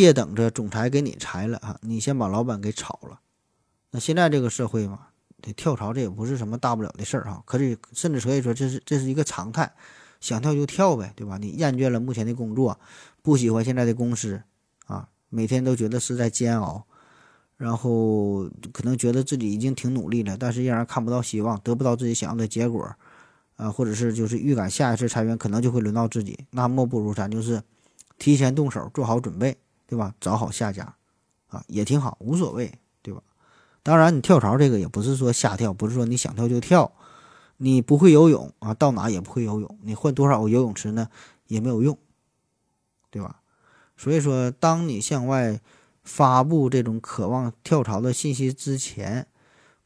[0.00, 3.20] 别等着总裁给你裁了啊，你先把老板给炒了。
[3.90, 5.08] 那现在这个社会嘛，
[5.42, 9.70] 这跳槽这也不是什么大不了的事儿哈，可以甚至可以说这是这是一个常态，
[10.18, 11.36] 想跳就跳呗，对吧？
[11.36, 12.80] 你厌倦了目前的工作，
[13.20, 14.42] 不喜欢现在的公司
[14.86, 16.86] 啊，每天都觉得是在煎熬，
[17.58, 22.90] 然后可能觉得自己已经挺努力了，但是依然看不到希望，得不到自己想要的结果
[23.56, 27.62] 啊，或者是就是预感下一次裁员可能就会轮到自己，那莫不如咱就是
[28.18, 29.58] 提前动手，做好准备。
[29.90, 30.14] 对吧？
[30.20, 30.94] 找好下家，
[31.48, 32.72] 啊，也挺好，无所谓，
[33.02, 33.20] 对吧？
[33.82, 36.92] 当然，你跳槽这个也不是说瞎跳，不是说你想跳就跳。
[37.56, 39.78] 你不会游泳啊，到哪也不会游泳。
[39.82, 41.08] 你换多少个游泳池呢，
[41.48, 41.98] 也没有用，
[43.10, 43.40] 对吧？
[43.96, 45.60] 所以说，当你向外
[46.04, 49.26] 发布这种渴望跳槽的信息之前，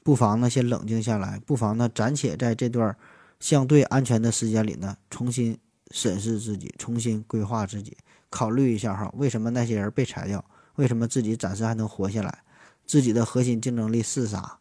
[0.02, 2.94] 不妨呢先冷静下来，不妨呢暂且在这段
[3.40, 5.58] 相对安全的时间里呢，重新
[5.92, 7.96] 审视自己，重新规划自己，
[8.34, 10.44] 考虑一下哈，为什么那些人被裁掉？
[10.74, 12.42] 为什么自己暂时还能活下来？
[12.84, 14.58] 自己的核心竞争力是啥？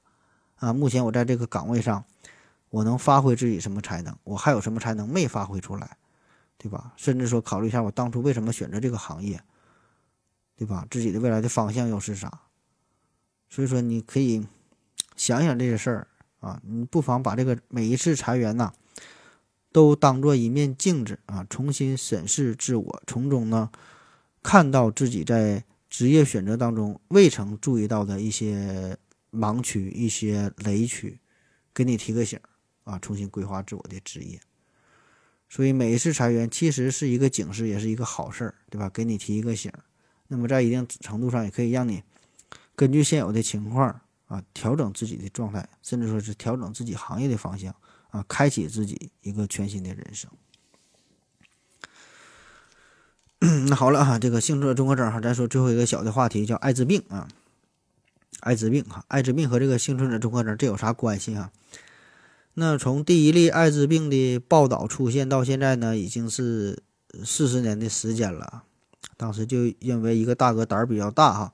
[0.58, 2.06] 啊，目前我在这个岗位上，
[2.70, 4.16] 我能发挥自己什么才能？
[4.24, 5.98] 我还有什么才能没发挥出来？
[6.56, 6.94] 对吧？
[6.96, 9.42] 甚至说考虑一下，我当初为什么选择这个行业？
[10.56, 10.86] 对吧？
[10.92, 12.42] 自己的未来的方向又是啥？
[13.50, 14.46] 所以说，你可以
[15.16, 16.08] 想想这些事儿
[16.42, 18.72] 啊，你不妨把这个每一次裁员呐，
[19.74, 23.70] 都当做一面镜子啊，重新审视自我，从中呢，
[24.42, 25.66] 看到自己在。
[25.90, 28.98] 职业选择当中未曾注意到的一些
[29.32, 31.20] 盲区、一些雷区，
[31.72, 32.40] 给你提个醒
[32.84, 34.40] 啊，重新规划自我的职业。
[35.48, 38.90] 所以每一次裁员其实是一个警示，也是一个好事儿，对吧？
[38.90, 39.72] 给你提一个醒。
[40.30, 42.02] 那么在一定程度上，也可以让你
[42.76, 47.72] 根据现有的情况啊，调整自己的状态，甚至说是调整自己行业的方向
[48.14, 50.30] 啊，开启自己一个全新的人生。
[53.68, 57.28] 那好了哈，这个幸存者综合征哈，咱说最后一个小的话题叫艾滋病啊，
[58.42, 61.52] 艾滋病哈，艾滋病和这个幸存者综合征这有啥关系啊？
[62.54, 66.84] 那从第一例艾滋病的报道出现到现在呢，已经是
[67.26, 68.64] 四十年的时间了。
[69.18, 71.54] 当时就因为一个大哥胆儿比较大哈，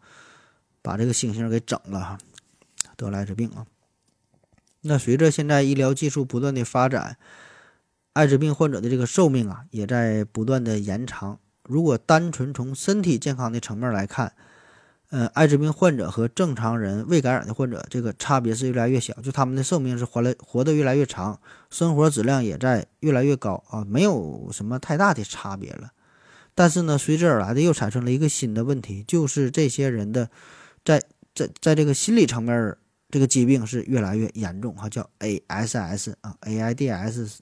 [0.81, 2.17] 把这个猩猩给整了哈，
[2.97, 3.65] 得了艾滋病啊。
[4.81, 7.17] 那随着现在医疗技术不断的发展，
[8.13, 11.39] 艾滋病患者的这个寿命啊，也在不断的延长。
[11.63, 14.33] 如果单纯从身体健康的层面来看，
[15.11, 25.91] 呃，艾滋病患者和正常人未感染的患者，这个差别是越来越小，就他们的寿命是活来活得越来越长，生活质量也在越来越高啊，没有什么太大的差别了。
[26.55, 30.29] 但是呢，随之而来的又产生了一个新的问题，就是这些人的
[30.83, 31.01] 在
[31.33, 32.77] 在在这个心理层面，
[33.09, 37.37] 这个疾病是越来越严重，哈，叫 ASS 啊，AIDS，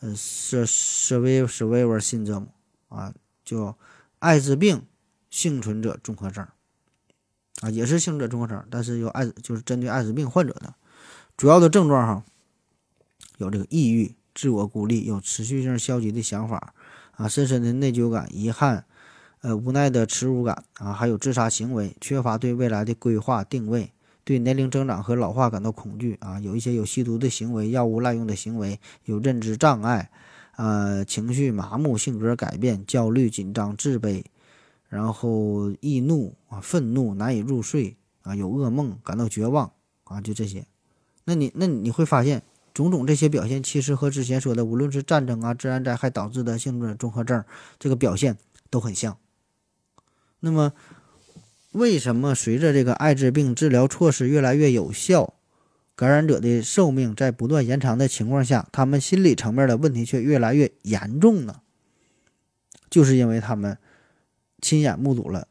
[0.00, 2.48] 呃，Survivor Syndrome
[2.88, 3.12] 啊。
[3.44, 3.78] 叫
[4.18, 4.84] 艾滋病
[5.30, 6.46] 幸存者综合征
[7.62, 10.74] 啊，也是幸存者综合征，但是有艾就是针对艾滋病患者的
[11.34, 12.22] 主要的症状哈，
[13.38, 16.74] 有这个抑郁、自我孤立、有持续性消极的想法
[17.12, 18.84] 啊，深深的内疚感、遗憾、
[19.40, 23.94] 呃无奈的耻辱感啊，还有自杀行为，缺乏对未来的规划定位，
[24.28, 30.10] 对年龄增长和老化感到恐惧啊，有一些有吸毒的行为、药物滥用的行为，有认知障碍。
[30.56, 34.22] 呃，情绪麻木，性格改变，焦虑、紧张、自卑，
[34.90, 39.72] 然后易怒啊，愤怒，难以入睡啊，有噩梦，感到绝望
[40.04, 40.66] 啊，就这些。
[41.24, 42.42] 那你那你会发现，
[42.74, 47.42] 种种这些表现，其实和之前说的，无论是战争啊、自然灾害导致的性质综合症
[47.78, 48.36] 这个表现
[48.68, 49.16] 都很像。
[50.40, 50.74] 那么，
[51.72, 55.34] 为什么随着这个艾滋病治疗措施越来越有效？
[55.94, 61.60] 感染者的寿命在不断延长的情况下，他们心理层面的问题却越来越严重呢？
[62.88, 63.76] 就是因为他们
[64.62, 65.48] 亲眼目睹了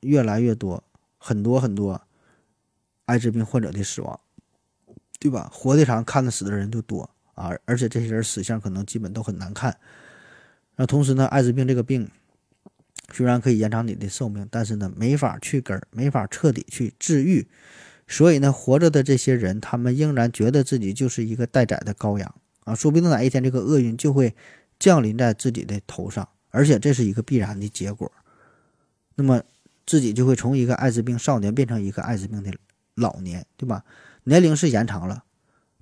[0.00, 0.82] 越来越多、
[1.18, 2.00] 很多很多
[3.04, 4.18] 艾滋病患者的死亡，
[5.18, 5.50] 对吧？
[5.52, 7.50] 活的长，看的死的人就多啊！
[7.66, 9.76] 而且这些人死相可能基本都很难看。
[10.76, 12.10] 那同时呢，艾滋病这个病
[13.12, 17.46] 虽然可以延长你的寿命，但是呢，没法去根儿，没法彻底去治愈。
[18.06, 22.34] 所以呢，活着的这些人，他们仍然觉得自己就是一个待宰的羔羊
[22.64, 22.74] 啊！
[22.74, 24.34] 说不定哪一天这个厄运就会
[24.78, 28.10] 降临在自己的头上，而且这是一个必然的结果。
[29.14, 29.42] 那么
[29.86, 32.52] 自己就会从一个艾滋病少年变成一个艾滋病的
[32.94, 33.84] 老年，对吧？
[34.24, 35.24] 年龄是延长了，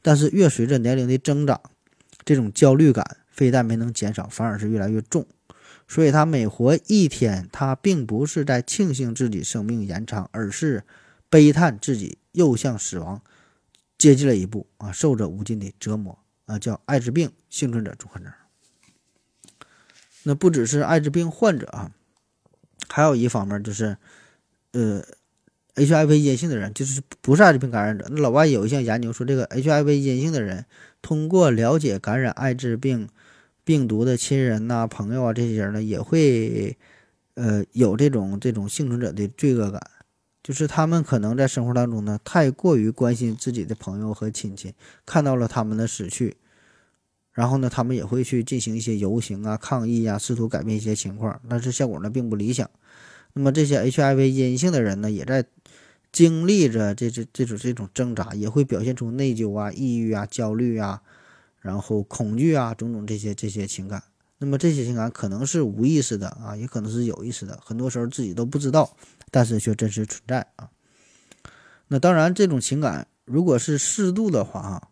[0.02, 1.60] 但是越随着年龄的增长，
[2.24, 5.26] 这种焦虑感非但没能减少，反而是越来越重。
[5.88, 10.84] 所以他每活一天，他并不是在庆幸自己生命延长，而是。
[11.30, 13.20] 悲叹自己又向死亡
[13.98, 18.32] 接近了一步啊，受着无尽的折磨啊，叫艾滋病幸存者综合症。
[20.22, 21.92] 那不只是艾滋病患者啊，
[22.88, 23.98] 还有一方面就是，
[24.72, 25.04] 呃
[25.74, 28.06] ，HIV 阴性的人，就是不是艾滋病感染者。
[28.08, 30.64] 那老外有一项研究说，这个 HIV 阴性的人
[31.02, 33.06] 通过了解感染艾滋病
[33.68, 36.74] 病毒的亲人呐、朋友啊这些人呢，也会
[37.34, 39.78] 呃有这种这种幸存者的罪恶感。
[40.42, 44.72] 就是他们可能在生活当中呢，太过于关心自己的朋友和亲戚，
[45.04, 46.38] 看到了他们的死去，
[47.34, 52.70] 然后呢，他们也会去进行一些游行啊、抗议啊，试图改变一些情况，但是效果呢并不理想。
[53.34, 55.44] 那么这些 HIV 阴性的人呢，也在
[56.10, 61.02] 经历着这这这种这种挣扎，也会表现出内疚啊、抑郁啊、焦虑啊，
[61.68, 64.02] 然后恐惧啊种种这些这些情感。
[64.38, 68.96] 那么这些情感可能是无意识的啊，也可能是有意识的，很多时候自己都不知道，
[69.30, 70.70] 但是却真实存在啊。
[71.88, 74.88] 那当然，这种情感如果是适度的话啊，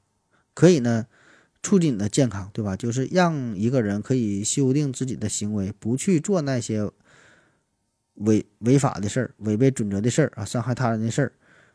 [0.52, 1.06] 可以呢
[1.62, 2.76] 促进你的健康，对吧？
[2.76, 6.90] 就是让一个人可以修订自己的行为，不去做那些
[8.14, 11.32] 违违法的事儿、违背准则的事儿啊，伤害他人的事儿。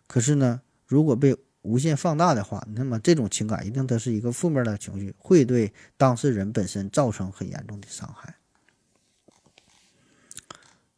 [0.07, 8.35] 可是呢，如果被无限放大的话，那么这种情感一定它是一个负面的情绪，会对当事人本身造成很严重的伤害。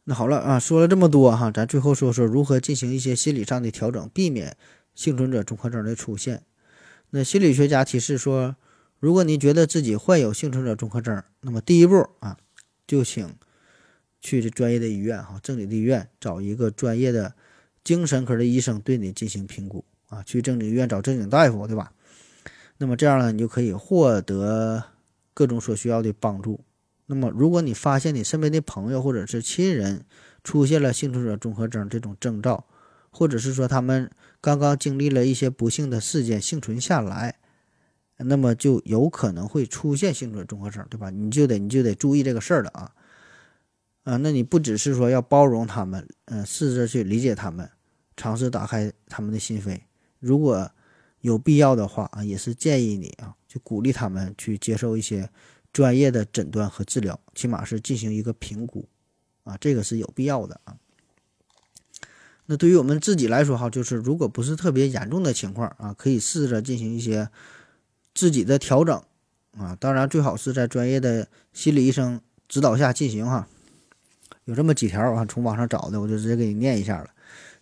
[0.04, 4.56] 那好了啊，说了这么多哈，咱最后说说如何进行一些心理上的调整，避免
[4.94, 6.42] 幸存者综合征的出现。
[7.10, 8.56] 那心理学家提示说，
[8.98, 12.38] 如果你觉得自己患有幸存者综合征，那么第一步啊，
[12.86, 13.34] 就请
[14.20, 17.34] 去这专业的医院哈，正经的医院找一个专业的
[17.82, 19.84] 精神科的医生对你进行评估。
[20.14, 21.92] 啊，去正经医院找正经大夫，对吧？
[22.78, 24.82] 那么这样呢，你就可以获得
[25.32, 26.60] 各种所需要的帮助。
[27.06, 30.04] 那么，如果你发现你身边的朋友或者是亲人
[30.42, 32.64] 出现了幸存者综合征这种征兆，
[33.10, 34.10] 或者是说他们
[34.40, 37.36] 刚刚经历了一些不幸的事件幸存下来，
[38.16, 41.10] 那么就有可能会出现幸存者综合征，对吧？
[41.10, 42.92] 你就得你就得注意这个事儿了啊！
[44.04, 47.68] 啊，那你不只是说要包容他们，嗯，试着去理解他们，
[48.16, 49.78] 尝试打开他们的心扉。
[50.24, 50.70] 如果
[51.20, 55.28] 有必要的话啊，也是建议你啊，就鼓励他们去接受一些
[55.72, 58.88] 专业的诊断和治疗，起码是进行一个评估
[59.44, 60.76] 啊，这个是有必要的啊。
[62.46, 67.28] 那对于我们自己来说哈，就是如果不是特别严重的情况啊，可以试着进行一些
[68.14, 69.02] 自己的调整
[69.56, 73.48] 啊，当然最好是在专业的心理医生指导下进行哈。
[74.44, 77.08] 有这么几条啊，从网上找的，我就直接给你念一下了。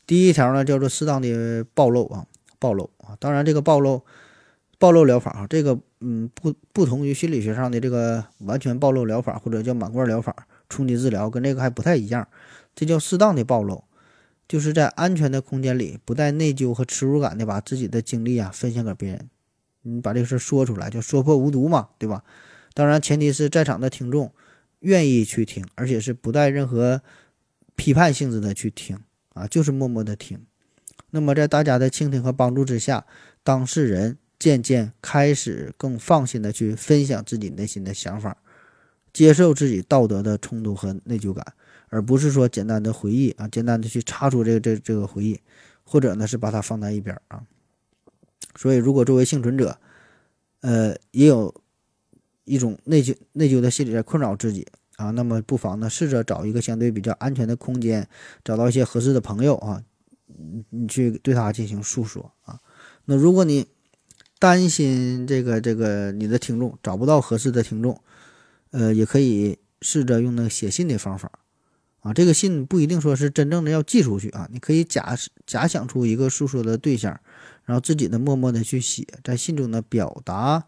[0.05, 2.27] 第一条呢，叫做适当的暴露啊。
[2.63, 4.05] 暴露啊，当然这个暴露，
[4.79, 12.29] 暴露疗法啊，这个嗯不不同于心理学上的这个完全暴露疗法或者叫满贯疗法、冲击治疗，跟这个还不太一样。
[12.77, 13.83] 这叫适当的暴露，
[14.47, 19.29] 就是在安全的空间里，不带内疚和耻辱感的把自己的经历啊分享给别人，
[19.83, 22.23] 你把这个事说出来，就说破无毒嘛，对吧？
[22.75, 24.33] 当然前提是在场的听众
[24.81, 27.03] 愿意去听，而且是不带任何
[27.75, 28.99] 批判性质的去听
[29.35, 30.47] 啊，就是默默的听。
[31.15, 33.05] 那么，在大家的倾听和帮助之下，
[33.45, 38.39] 当事人渐渐开始更放心的去分享自己内心的想法，
[39.13, 41.47] 接受自己道德的冲突和内疚感，
[41.91, 45.39] 而不是说简单的回忆啊，简单的去查出这个这这个回忆，
[45.85, 47.43] 或者呢是把它放在一边啊。
[48.57, 49.79] 所以，如果作为幸存者，
[50.63, 51.55] 呃，也有
[52.45, 58.09] 一种内疚内疚的心理在困扰自己啊，那么不妨呢试着找一个相对比较安全的空间，
[58.43, 59.83] 找到一些合适的朋友啊。
[60.71, 62.61] 你去对他进行诉说啊，
[63.05, 63.67] 那如果你
[64.39, 68.01] 担心这个这个你的听众找不到合适的听众，
[68.71, 71.31] 呃，也可以试着用那个写信的方法
[72.01, 72.13] 啊。
[72.13, 75.17] 这个信不一定说是真正的要寄出去啊，你可以假
[75.47, 77.21] 假想出一个诉说的对象，
[77.65, 80.65] 然后自己呢默默的去写，在信中呢表达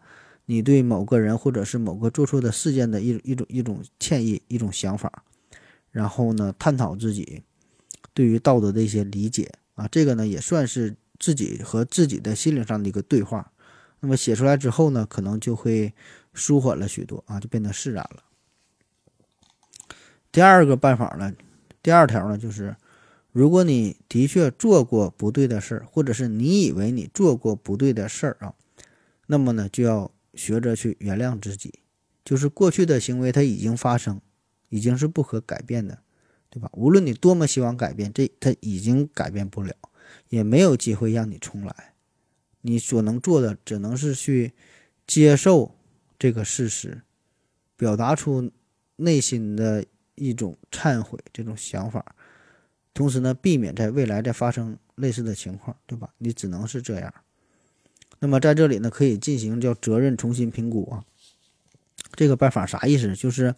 [0.47, 5.25] 你对某个人或者是某个做错的事件的一一种一种歉意一种想法，
[5.91, 7.43] 然后呢探讨自己。
[8.15, 13.53] 对于道德的一些理解啊，这个呢也算是自己和自己的心灵上的一个对话。
[14.01, 15.93] 那么写出来之后呢，可能就会
[16.33, 18.23] 舒缓了许多啊，就变得释然了。
[20.31, 21.33] 第二个办法呢，
[21.83, 22.77] 第二条呢，就是
[23.33, 28.55] 如果你的确做过不对的事儿，或者是你以为你做过不对的事儿啊，
[29.27, 31.81] 那么呢就要学着去原谅自己，
[32.25, 34.21] 就是过去的行为它已经发生，
[34.69, 35.99] 已经是不可改变的。
[36.55, 36.71] 对吧？
[36.73, 39.75] 无论你多么希望改变，这他已经改变不了，
[40.29, 41.95] 也没有机会让你重来。
[42.61, 44.53] 你所能做的，只能是去
[45.05, 45.75] 接受
[46.17, 47.03] 这个事实，
[47.77, 48.53] 表达出
[48.95, 52.15] 内心的一种忏悔这种想法，
[52.95, 56.15] 同时呢，避免在未来再发生类似的情况，对吧？
[56.19, 57.13] 你只能是这样。
[58.21, 61.05] 那么在这里呢，可以进行叫责任重新评估啊。
[62.13, 63.17] 这个办法啥意思？
[63.17, 63.57] 就是。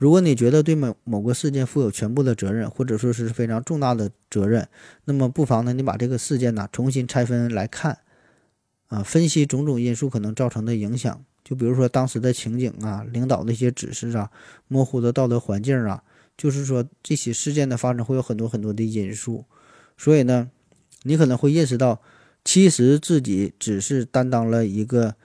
[0.00, 4.66] 如果你觉得对某某个事件负有全部的责任，或者说是非常重大的责任，
[5.04, 7.98] 那么不妨呢，你把这个事件呢重新拆分来看，
[8.86, 11.22] 啊，分析种种因素可能造成的影响。
[11.44, 14.30] 就比如说当时的情景啊，领导的一些指示啊，
[14.68, 16.02] 模糊的道德环境啊，
[16.34, 19.44] 就是说这起事件的发生会有很多很多的因素。
[19.98, 20.50] 所以呢，
[21.02, 22.00] 你可能会认识到，
[22.42, 25.16] 其实自己只是担当了一个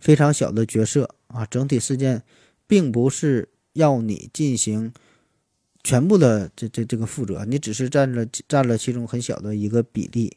[0.00, 2.24] 非常小的角色啊，整体事件
[2.66, 3.50] 并不是。
[3.74, 4.92] 要你进行
[5.84, 10.36] 全部的这这这个负责，你只是占了占了其中很小的一个比例，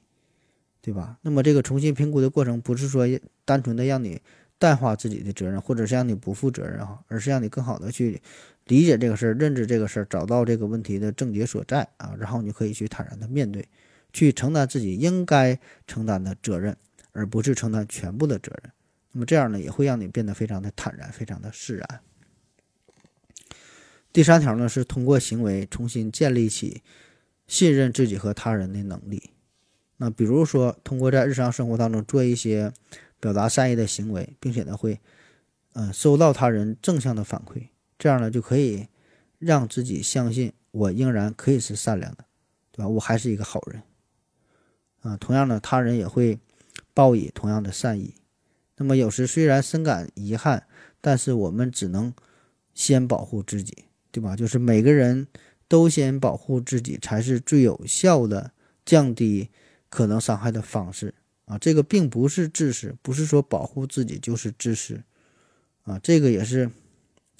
[0.81, 1.17] 对吧？
[1.21, 3.07] 那么这个重新评估的过程不是说
[3.45, 4.21] 单纯的让你
[4.59, 8.21] 淡化自己的责任，或者是让你不负责任哈，而是让你更好的去
[8.65, 13.65] 理解这个事儿、认知这个事儿，找到这个问题的症结所在啊，然后你可以去坦然的面对，
[14.11, 16.75] 去承担自己应该承担的责任，
[17.13, 18.71] 而不是承担全部的责任。
[19.11, 21.99] 那么这样呢，也会让你变得非常的坦然，非常的释然。
[24.11, 26.81] 第三条呢，是通过行为重新建立起
[27.45, 29.31] 信任自己和他人的能力。
[29.97, 32.71] 那比如说，通过在日常生活当中做一些
[33.19, 34.99] 表达善意的行为，并且呢会，
[35.73, 37.67] 呃，收到他人正向的反馈，
[37.97, 38.87] 这样呢就可以
[39.39, 42.25] 让自己相信我仍然可以是善良的，
[42.71, 42.87] 对吧？
[42.87, 43.81] 我还是一个好人。
[45.01, 46.37] 啊，同样的，他人也会
[46.93, 48.15] 报以同样的善意。
[48.77, 50.67] 那么有时虽然深感遗憾，
[51.01, 52.13] 但是我们只能
[52.75, 53.85] 先保护自己，
[54.19, 54.35] 对吧？
[54.35, 55.27] 就是每个人
[55.67, 58.51] 都先保护自己，才是最有效的
[58.85, 59.49] 降低。
[59.89, 61.13] 可能伤害的方式
[61.45, 65.01] 啊，这个并不是自私，不是说保护自己就是自私
[65.83, 66.69] 啊，这个也是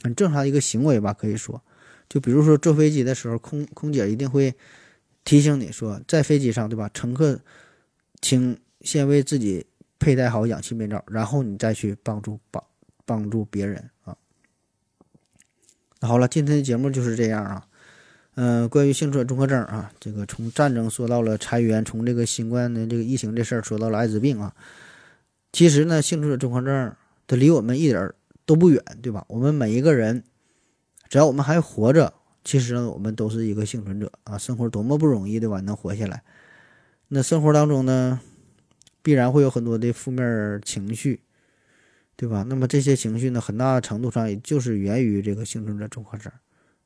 [0.02, 1.62] 很正常一个行为吧，可以说，
[2.08, 4.56] 就比如说坐飞机的时候，空空姐一定会
[5.26, 6.90] 提醒你说，在飞机上，对吧？
[6.94, 7.38] 乘客，
[8.22, 9.66] 请先为自己
[10.00, 12.64] 佩戴好氧气面罩，然后你再去帮助帮
[13.06, 13.90] 帮助别人。
[16.02, 17.66] 好了，今天的节目就是这样啊。
[18.36, 24.54] 嗯，关于幸存者综合症啊，这个从战争说到了裁员，从这个新冠的这个疫情这事儿说到了艾滋病啊。
[25.52, 26.94] 其实呢，幸存者综合症
[27.26, 28.14] 它离我们一点
[28.46, 29.26] 都不远，对吧？
[29.28, 30.24] 我们每一个人，
[31.10, 32.14] 只要我们还活着，
[32.44, 34.38] 其实呢，我们都是一个幸存者啊。
[34.38, 35.60] 生活多么不容易，对吧？
[35.62, 36.22] 能活下来，
[37.08, 38.20] 那生活当中呢，
[39.02, 41.22] 必然会有很多的负面情绪，
[42.18, 42.44] 对吧？
[42.50, 46.34] 那么这些情绪呢，很大程度上也就是源于这个幸存者综合症。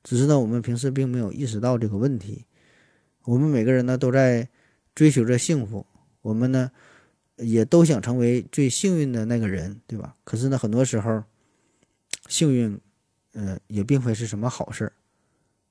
[0.04, 2.46] 只是呢，我们平时并没有意识到这个问题。
[3.24, 4.50] 我们每个人呢都在
[4.94, 5.86] 追求着幸福，
[6.22, 6.70] 我们呢
[7.38, 10.18] 也都想成为最幸运的那个人，对吧？
[10.26, 11.24] 可是呢，很多时候
[12.28, 12.78] 幸运，
[13.32, 14.94] 呃，也并非是什么好事儿。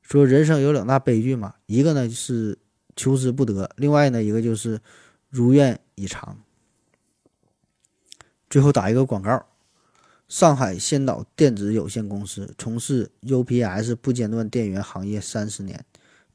[0.00, 2.58] 说人生有两大悲剧嘛，一个呢是
[2.96, 4.80] 求之不得，另外呢一个就是
[5.28, 6.40] 如愿以偿。
[8.48, 9.46] 最后打一个广告。
[10.30, 15.84] 上海先导电子有限公司从事 UPS 不间断电源行业三十年，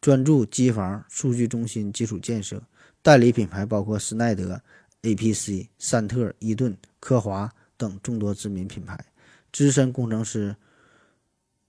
[0.01, 2.61] 专注机房、数据中心基础建设，
[3.01, 4.61] 代理品牌包括施耐德、
[5.03, 8.99] APC、三特、伊顿、科华等众多知名品牌。
[9.53, 10.57] 资深工程师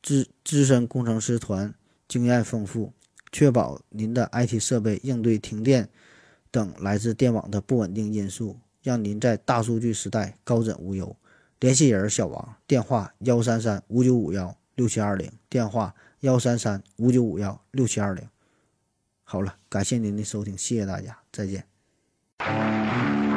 [0.02, 1.72] 资资深工程师团
[2.08, 2.92] 经验丰富，
[3.30, 5.88] 确保您的 IT 设备应对停电
[6.50, 11.16] 等来自电网的不稳定因素，让您在大数据时代高枕无忧。
[11.60, 18.28] 联系人小王，电话幺三三五九五幺六七二零，电话幺三三五九五幺六七二零。
[19.24, 23.35] 好了，感谢您的收听，谢谢大家，再见。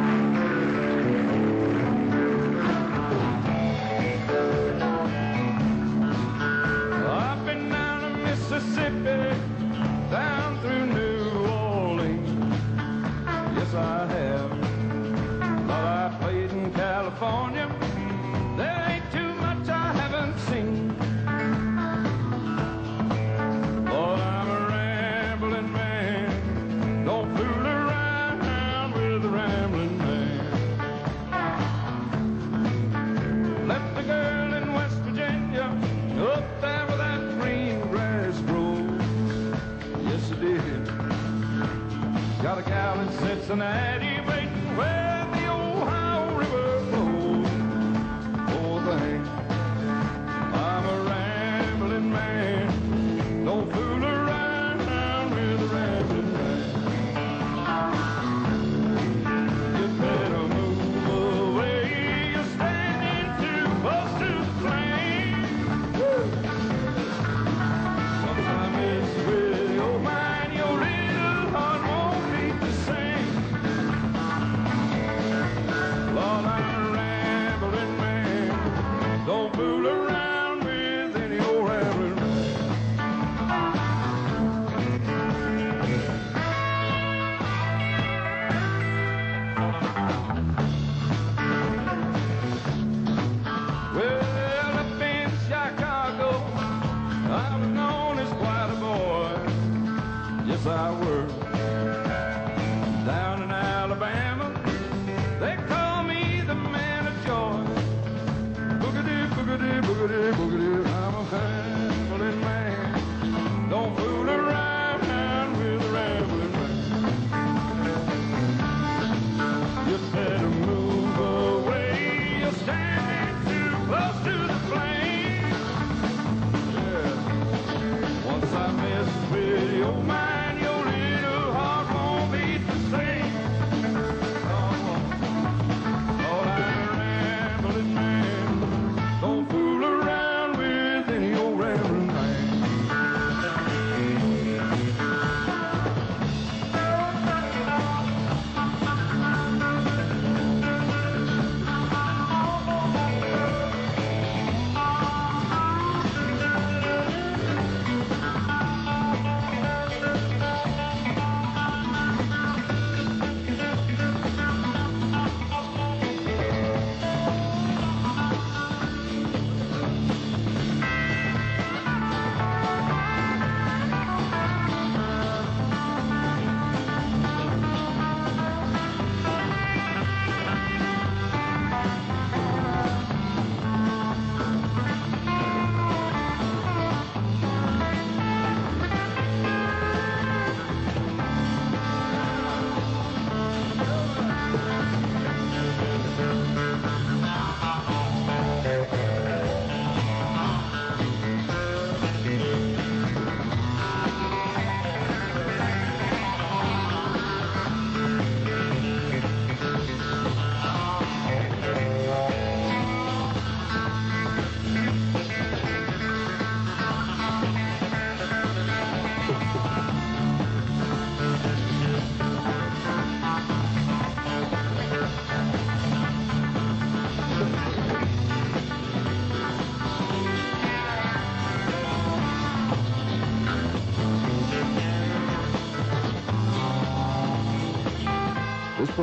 [43.50, 44.09] Cincinnati,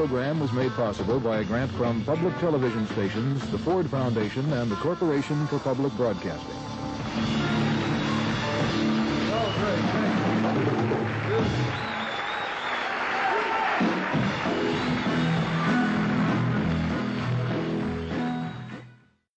[0.06, 4.70] program was made possible by a grant from public television stations, the Ford Foundation, and
[4.70, 6.55] the Corporation for Public Broadcasting.